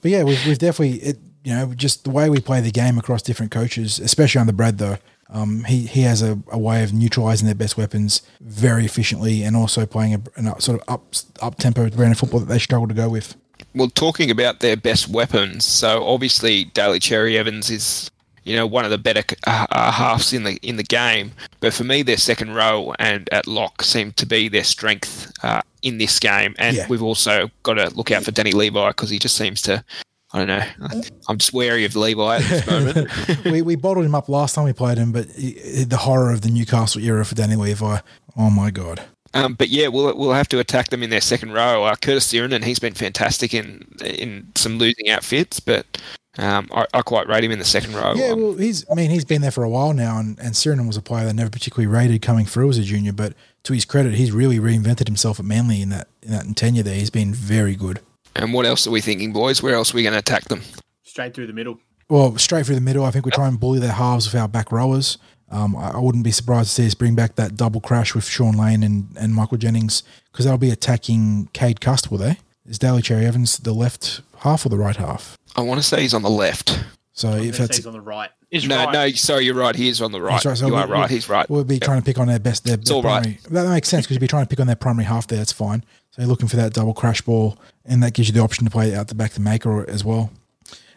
[0.00, 1.18] But yeah, we've, we've definitely it.
[1.44, 4.78] You know, just the way we play the game across different coaches, especially under Brad
[4.78, 4.98] though.
[5.30, 9.56] Um, he he has a, a way of neutralizing their best weapons very efficiently, and
[9.56, 12.88] also playing a, an sort of up up tempo brand of football that they struggle
[12.88, 13.36] to go with.
[13.74, 18.10] Well, talking about their best weapons, so obviously Daly Cherry Evans is,
[18.48, 21.32] you know, one of the better uh, uh, halves in the in the game.
[21.60, 25.60] But for me, their second row and at lock seem to be their strength uh,
[25.82, 26.54] in this game.
[26.58, 26.86] And Yeah.
[26.88, 29.84] we've also got to look out for Danny Levi because he just seems to.
[30.34, 31.00] I don't know.
[31.28, 33.44] I'm just wary of Levi at this moment.
[33.46, 36.42] we we bottled him up last time we played him, but he, the horror of
[36.42, 37.98] the Newcastle era for Danny Levi.
[38.36, 39.00] Oh my god!
[39.32, 41.84] Um, but yeah, we'll we'll have to attack them in their second row.
[41.84, 45.86] Uh, Curtis Sironen, he's been fantastic in in some losing outfits, but
[46.38, 48.14] um, I, I quite rate him in the second row.
[48.14, 48.84] Yeah, Um, well, he's.
[48.90, 51.26] I mean, he's been there for a while now, and and Sironen was a player
[51.26, 53.12] that never particularly rated coming through as a junior.
[53.12, 53.34] But
[53.64, 56.94] to his credit, he's really reinvented himself at Manly in that in that tenure there.
[56.94, 58.00] He's been very good.
[58.36, 59.62] and what else are we thinking, boys?
[59.62, 60.62] Where else are we going to attack them?
[61.02, 61.78] Straight through the middle.
[62.08, 63.04] Well, straight through the middle.
[63.04, 65.18] I think we try and bully their halves with our back rowers.
[65.50, 68.24] Um, I, I wouldn't be surprised to see us bring back that double crash with
[68.26, 72.38] Shaun Lane and, and Michael Jennings because they'll be attacking Cade Cust, will they?
[72.66, 75.36] Is Daly Cherry Evans the left half or the right half?
[75.58, 76.78] I want to say he's on the left.
[77.12, 78.30] So I'm if gonna say that's he's on the right.
[78.50, 78.92] Is no, right.
[78.92, 79.74] no, sorry, you're right.
[79.74, 80.34] He is on the right.
[80.34, 81.10] That's right, so you we- are right.
[81.10, 81.50] we- He's right.
[81.50, 81.82] We'll be Yep.
[81.82, 82.64] trying to pick on their best.
[82.64, 83.22] Their, their all right.
[83.22, 83.40] primary.
[83.50, 85.38] That makes sense because you'd be trying to pick on their primary half there.
[85.38, 85.84] That's fine.
[86.12, 88.70] So you're looking for that double crash ball, and that gives you the option to
[88.70, 90.30] play out the back to Maika as well.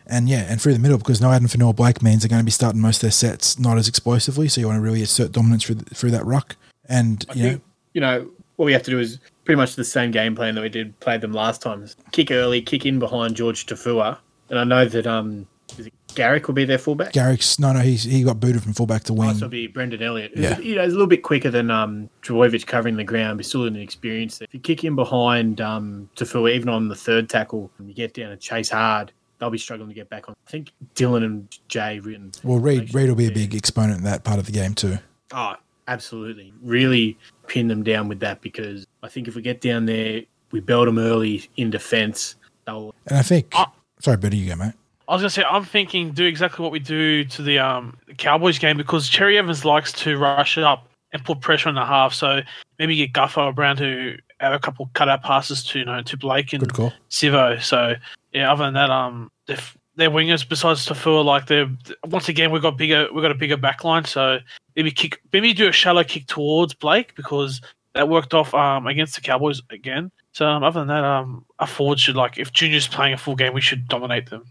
[0.07, 2.45] And yeah, and through the middle because no Addin Fonua Blake means they're going to
[2.45, 4.47] be starting most of their sets not as explosively.
[4.47, 6.55] So you want to really assert dominance through the, through that ruck.
[6.87, 7.61] And I you know,
[7.93, 10.61] you know what we have to do is pretty much the same game plan that
[10.61, 11.87] we did played them last time.
[12.11, 14.17] Kick early, kick in behind Jorge Taufua,
[14.51, 15.47] and I know that um
[15.79, 17.13] is it Garrick will be their fullback.
[17.13, 19.29] Garrick's no, no, he's he got booted from fullback to Oh, wing.
[19.31, 20.33] so it'll be Brendan Elliott.
[20.35, 20.59] Yeah.
[20.59, 23.63] You know, he's a little bit quicker than um, Trbojevic covering the ground, but still
[23.65, 24.37] an experience.
[24.39, 24.45] there.
[24.49, 28.13] If you kick in behind um, Taufua, even on the third tackle, and you get
[28.13, 30.35] down and chase hard, they'll be struggling to get back on.
[30.45, 32.33] I think Dylan and Jay written.
[32.43, 34.97] well, Reed Reed will be a big exponent in that part of the game too.
[35.33, 35.55] Oh,
[35.87, 36.51] absolutely.
[36.61, 40.59] Really pin them down with that because I think if we get down there, we
[40.59, 42.35] belt them early in defence.
[42.65, 43.53] They'll And I think,
[44.01, 44.73] sorry, Betty, you go, mate.
[45.07, 48.59] I was gonna say I'm thinking do exactly what we do to the um Cowboys
[48.59, 52.13] game because Cherry Evans likes to rush it up and put pressure on the half.
[52.13, 52.41] So
[52.79, 56.17] maybe get Guffer or Brown to have a couple cutout passes to you know to
[56.17, 56.61] Blake and
[57.09, 57.61] Sivo.
[57.61, 57.95] So
[58.33, 61.69] yeah, other than that, um, if their wingers besides Taufua, like they're
[62.05, 64.05] once again we've got bigger we've got a bigger back line.
[64.05, 64.39] So
[64.75, 67.59] maybe kick, maybe do a shallow kick towards Blake because
[67.93, 70.11] that worked off um, against the Cowboys again.
[70.33, 73.35] So um, other than that, um, our forwards should like if Junior's playing a full
[73.35, 74.45] game, we should dominate them.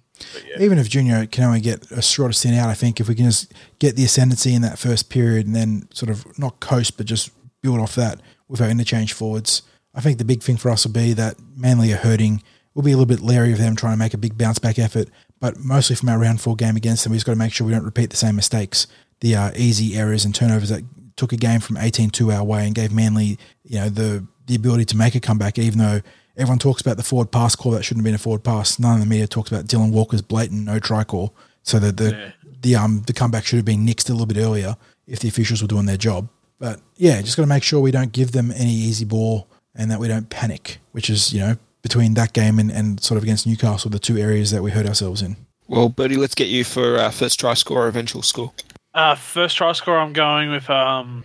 [0.46, 0.62] Yeah.
[0.62, 3.24] Even if Junior can only get a short stint out, I think if we can
[3.24, 7.06] just get the ascendancy in that first period and then sort of not coast, but
[7.06, 7.30] just
[7.62, 9.62] build off that with our interchange forwards,
[9.94, 12.42] I think the big thing for us will be that Manly are hurting.
[12.74, 14.78] We'll be a little bit leery of them trying to make a big bounce back
[14.78, 15.08] effort,
[15.40, 17.66] but mostly from our round four game against them, we just got to make sure
[17.66, 18.86] we don't repeat the same mistakes,
[19.20, 20.84] the uh, easy errors and turnovers that
[21.16, 24.84] took a game from 18-2 our way and gave Manly, you know, the the ability
[24.86, 26.00] to make a comeback, even though
[26.36, 28.78] everyone talks about the forward pass call that shouldn't have been a forward pass.
[28.78, 31.34] None of the media talks about Dylan Walker's blatant no try call.
[31.62, 32.30] So that the Yeah.
[32.62, 34.76] the um the comeback should have been nixed a little bit earlier
[35.06, 36.28] if the officials were doing their job.
[36.58, 39.90] But yeah, just got to make sure we don't give them any easy ball and
[39.90, 43.22] that we don't panic, which is you know between that game and, and sort of
[43.22, 45.36] against Newcastle, the two areas that we hurt ourselves in.
[45.68, 48.52] Well, Bertie, let's get you for uh, first try score, eventual score.
[48.92, 51.22] Uh, first try score, I'm going with um,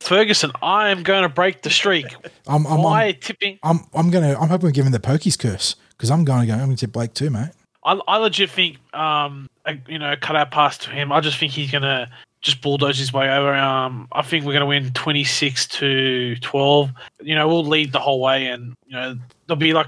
[0.00, 0.52] Ferguson.
[0.62, 2.06] I am going to break the streak.
[2.46, 5.76] I'm I'm, My I'm, tipping, I'm, I'm gonna I'm hoping we're giving the pokies curse
[5.90, 6.52] because I'm going to go.
[6.54, 7.50] I'm going to tip Blake too, mate.
[7.86, 11.12] I, I legit think, um, a, you know, cut out pass to him.
[11.12, 13.54] I just think he's gonna just bulldoze his way over.
[13.54, 16.90] Um, I think we're gonna win twenty six to twelve.
[17.20, 19.16] You know, we'll lead the whole way, and you know,
[19.46, 19.86] there'll be like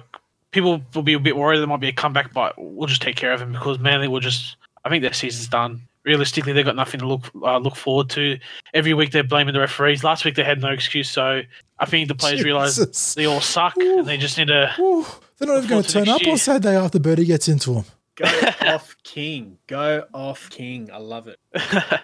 [0.52, 3.16] people will be a bit worried there might be a comeback, but we'll just take
[3.16, 4.56] care of him because Manly will just.
[4.84, 5.82] I think their season's done.
[6.08, 8.38] Realistically, they've got nothing to look uh, look forward to.
[8.72, 10.02] Every week they're blaming the referees.
[10.02, 11.42] Last week they had no excuse, so
[11.78, 14.74] I think the players realise they all suck and they just need to.
[14.80, 15.04] Ooh,
[15.36, 16.32] they're not even going to to turn up year.
[16.32, 17.84] on Saturday after Birdie gets into them.
[18.16, 18.24] Go
[18.62, 19.58] off King.
[19.66, 20.88] Go off King.
[20.90, 21.38] I love it.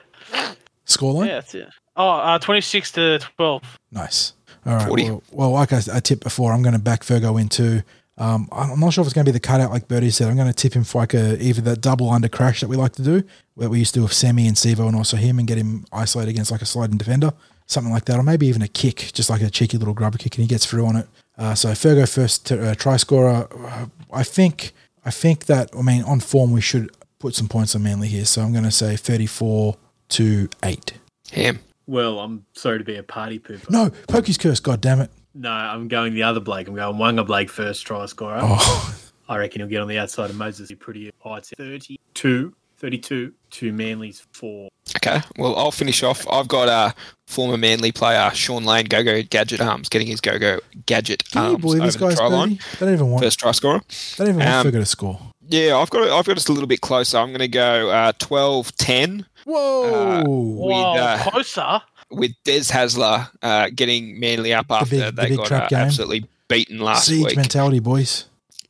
[0.87, 1.27] Scoreline?
[1.27, 1.69] Yeah, that's it.
[1.97, 3.79] Oh, uh, 26 to 12.
[3.91, 4.35] Nice.
[4.67, 4.87] All right.
[4.87, 5.05] 40.
[5.05, 7.83] Well, well, like I, I tipped before, I'm going to back Fergo in too.
[8.17, 10.29] Um, I'm not sure if it's going to be the cutout like Bertie said.
[10.29, 12.77] I'm going to tip him for like a either that double under crash that we
[12.77, 15.39] like to do, where we used to do with Semi and Sivo and also him,
[15.39, 17.33] and get him isolated against like a sliding defender,
[17.67, 20.37] something like that, or maybe even a kick, just like a cheeky little grubber kick,
[20.37, 21.09] and he gets through on it.
[21.37, 23.49] Uh, so Fergo first t- uh, try scorer.
[23.53, 24.73] Uh, I think
[25.05, 28.25] I think that I mean on form we should put some points on Manly here.
[28.27, 29.77] So I'm going to say 34
[30.11, 30.93] to eight.
[31.33, 31.59] Ham.
[31.87, 33.69] Well, I'm sorry to be a party pooper.
[33.71, 34.61] No, Pokey's curse.
[34.61, 35.11] God damn it.
[35.35, 36.69] No, I'm going the other Blake.
[36.69, 38.39] I'm going Waqa Blake first try scorer.
[38.41, 38.97] Oh.
[39.29, 40.69] I reckon he'll get on the outside of Moses.
[40.69, 41.39] He's pretty high.
[41.39, 44.69] It's 32, 32 to Manly's 4.
[44.97, 46.27] Okay, well, I'll finish off.
[46.31, 46.93] I've got uh,
[47.27, 51.43] former Manly player Shaun Lane, Go Go Gadget Arms, getting his Go Go Gadget Can
[51.43, 52.49] you Arms believe over this the guy's try line.
[52.51, 52.61] Birdie?
[52.79, 53.25] They don't even want.
[53.25, 53.81] First try scorer.
[54.19, 55.21] They don't even want Um, Fergo to score.
[55.49, 57.17] Yeah, I've got it, I've got us a little bit closer.
[57.19, 60.23] I'm going to go uh, 12-10 Whoa!
[60.25, 61.83] Whoa, uh, closer.
[62.11, 66.79] With Des Hasler uh, getting Manly up after big- they big got uh, absolutely beaten
[66.79, 67.37] last Siege week.
[67.37, 68.27] mentality, boys.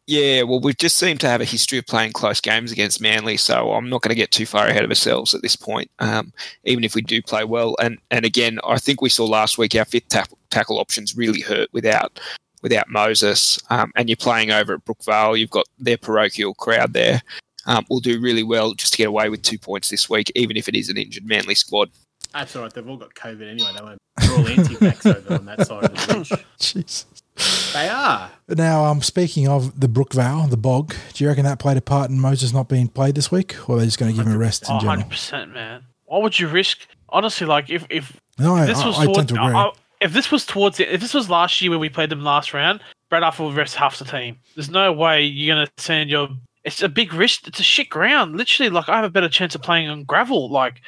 [0.06, 3.38] Yeah, well, we just seem to have a history of playing close games against Manly,
[3.38, 6.30] so I'm not going to get too far ahead of ourselves at this point, um,
[6.64, 7.74] even if we do play well.
[7.80, 11.40] And and again, I think we saw last week our fifth tackle, tackle options really
[11.40, 12.20] hurt without
[12.62, 15.38] without Moses, um, and you're playing over at Brookvale.
[15.38, 17.22] You've got their parochial crowd there.
[17.66, 20.58] Um, we'll do really well just to get away with two points this week, even
[20.58, 21.90] if it is an injured Manly squad.
[22.34, 22.72] That's all right.
[22.72, 23.70] They've all got COVID anyway.
[23.74, 23.98] They won't.
[24.18, 26.44] They're all anti-vax over on that side of the bridge.
[26.58, 27.06] Jesus.
[27.72, 28.30] They are.
[28.48, 32.10] Now, um, speaking of the Brookvale, the bog, do you reckon that played a part
[32.10, 34.32] in Moses not being played this week, or are they just going to give him
[34.34, 34.98] a rest in general?
[34.98, 35.82] 100%, man.
[36.04, 36.86] Why would you risk?
[37.08, 39.54] Honestly, like, if, if No, I, this I, was I tend towards, to agree.
[39.56, 42.22] I- if this was towards it, if this was last year when we played them
[42.22, 44.38] last round, Brad Arthur would rest half the team.
[44.54, 46.28] There's no way you're going to send your.
[46.64, 47.46] It's a big risk.
[47.46, 48.36] It's a shit ground.
[48.36, 50.50] Literally, like, I have a better chance of playing on gravel.
[50.50, 50.80] Like,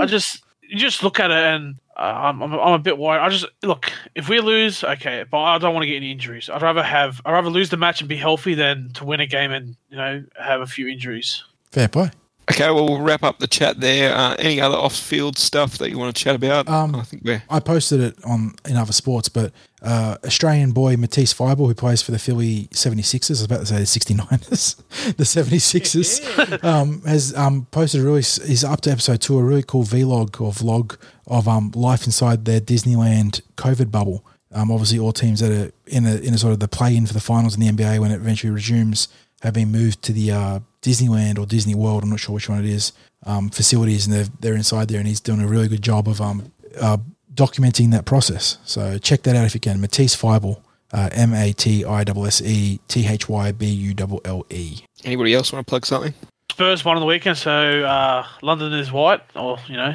[0.00, 0.42] I just.
[0.68, 3.20] You just look at it and uh, I'm, I'm, I'm a bit worried.
[3.20, 6.50] I just look if we lose, okay, but I don't want to get any injuries.
[6.50, 9.26] I'd rather have I'd rather lose the match and be healthy than to win a
[9.26, 11.42] game and you know have a few injuries.
[11.70, 12.10] Fair play.
[12.50, 14.14] Okay, well, we'll wrap up the chat there.
[14.14, 16.68] Uh, any other off-field stuff that you want to chat about?
[16.68, 19.52] Um, I think we're I posted it on in other sports, but
[19.86, 23.66] uh, Australian boy Matisse Thybulle, who plays for the Philly 76ers, I was about to
[23.66, 24.76] say the 69ers,
[25.16, 29.62] the 76ers, um, has um, posted a really, he's up to episode two, a really
[29.62, 30.96] cool vlog or vlog
[31.28, 34.26] of um, life inside their Disneyland COVID bubble.
[34.52, 37.14] Um, obviously, all teams that are in a, in a sort of the play-in for
[37.14, 39.06] the finals in the NBA when it eventually resumes
[39.42, 42.02] have been moved to the uh, Disneyland or Disney World.
[42.02, 42.92] I'm not sure which one it is.
[43.24, 46.20] Um, facilities and they're they're inside there, and he's doing a really good job of
[46.20, 46.98] um, uh,
[47.36, 48.58] documenting that process.
[48.64, 49.80] So check that out if you can.
[49.80, 50.60] Matisse Thybulle,
[50.92, 54.46] uh, M A T I S S E T H Y B U L L
[54.50, 54.80] E.
[55.04, 56.14] anybody else want to plug something?
[56.50, 59.94] Spurs won on the weekend, so uh, London is white, or you know,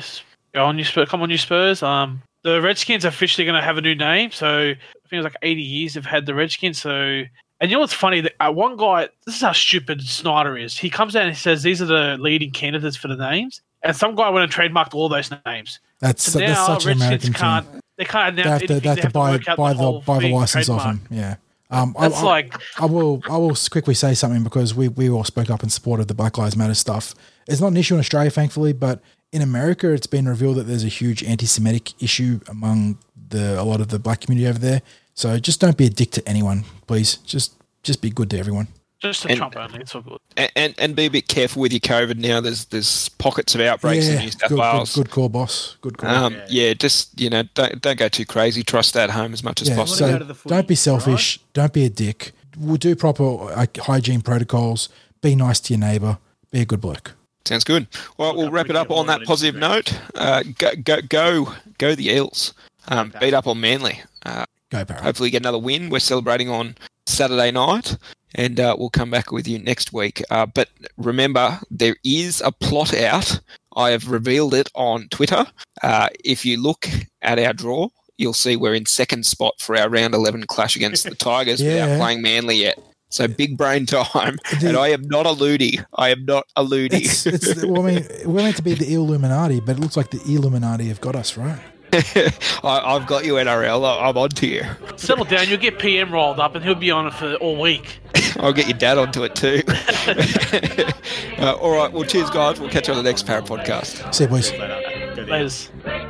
[0.54, 1.82] go on you Spurs, come on you Spurs.
[1.82, 5.24] Um, the Redskins are officially going to have a new name, so I think it's
[5.24, 6.80] like 80 years they've had the Redskins.
[6.80, 8.22] So, and you know what's funny?
[8.22, 10.78] That uh, one guy, this is how stupid Snyder is.
[10.78, 13.62] He comes out and he says these are the leading candidates for the names.
[13.84, 15.80] And some guy went and trademarked all those names.
[16.00, 17.66] That's So that's now such an American can't.
[17.68, 17.82] thing.
[17.98, 20.70] They can't They have to, they have to buy buy the, the buy the license
[20.70, 21.02] off him.
[21.10, 21.36] Yeah.
[21.70, 25.10] Um, I, That's I- like I will I will quickly say something because we, we
[25.10, 27.16] all spoke up in support of the Black Lives Matter stuff.
[27.48, 29.02] It's not an issue in Australia, thankfully, but
[29.32, 32.98] in America, it's been revealed that there's a huge anti-Semitic issue among
[33.30, 34.82] the a lot of the black community over there.
[35.14, 37.16] So just don't be a dick to anyone, please.
[37.18, 37.54] Just
[37.84, 38.68] just be good to everyone.
[39.02, 39.80] Just a And- Trump only.
[39.82, 40.20] It's all good.
[40.38, 42.40] And, and and be a bit careful with your COVID now.
[42.40, 44.96] There's there's pockets of outbreaks in yeah, New South good, Wales.
[44.96, 45.78] good, good call, boss.
[45.82, 46.10] Good call.
[46.10, 46.74] Um, yeah.
[46.74, 48.64] just you know, don't don't go too crazy.
[48.64, 50.20] Trust to stay at home as much as yeah, possible.
[50.20, 51.40] so footy, don't be selfish.
[51.54, 52.32] Don't be a dick.
[52.58, 54.90] We'll do proper like, hygiene protocols.
[55.22, 56.18] Be nice to your neighbor.
[56.52, 57.14] Be a good bloke.
[57.46, 57.88] Sounds good.
[58.18, 60.00] Well, we'll wrap it up on that positive note.
[60.16, 62.54] Uh, go go go go the Eels.
[62.88, 64.02] Um, beat up on Manly.
[64.26, 65.02] Uh, Go, Barry.
[65.02, 65.90] hopefully get another win.
[65.90, 66.76] We're celebrating on
[67.06, 67.98] Saturday night,
[68.36, 70.22] and uh, we'll come back with you next week.
[70.30, 73.40] Uh, but remember, there is a plot out.
[73.76, 75.46] I have revealed it on Twitter.
[75.82, 76.88] Uh, if you look
[77.22, 81.06] at our draw, you'll see we're in second spot for our round 11 clash against
[81.06, 81.86] the Tigers Yeah.
[81.86, 82.80] without playing Manly yet.
[83.10, 85.80] So big brain time, and I am not a loody.
[85.96, 87.04] I am not a loody.
[87.04, 90.12] It's, it's, well, I mean, we're meant to be the Illuminati, but it looks like
[90.12, 91.60] the Illuminati have got us, right?
[92.64, 93.84] I, I've got you, NRL.
[93.86, 94.64] I- I'm on to you.
[94.96, 95.48] Settle down.
[95.50, 98.00] You'll get PM rolled up, and he'll be on it for all week.
[98.38, 99.62] I'll get your dad onto it too.
[101.44, 101.92] uh, all right.
[101.92, 102.60] Well, cheers, guys.
[102.60, 104.14] We'll catch you on the next Parrot podcast.
[104.14, 104.52] See you, boys.
[104.52, 105.14] Later.
[105.16, 106.08] Go the Laters.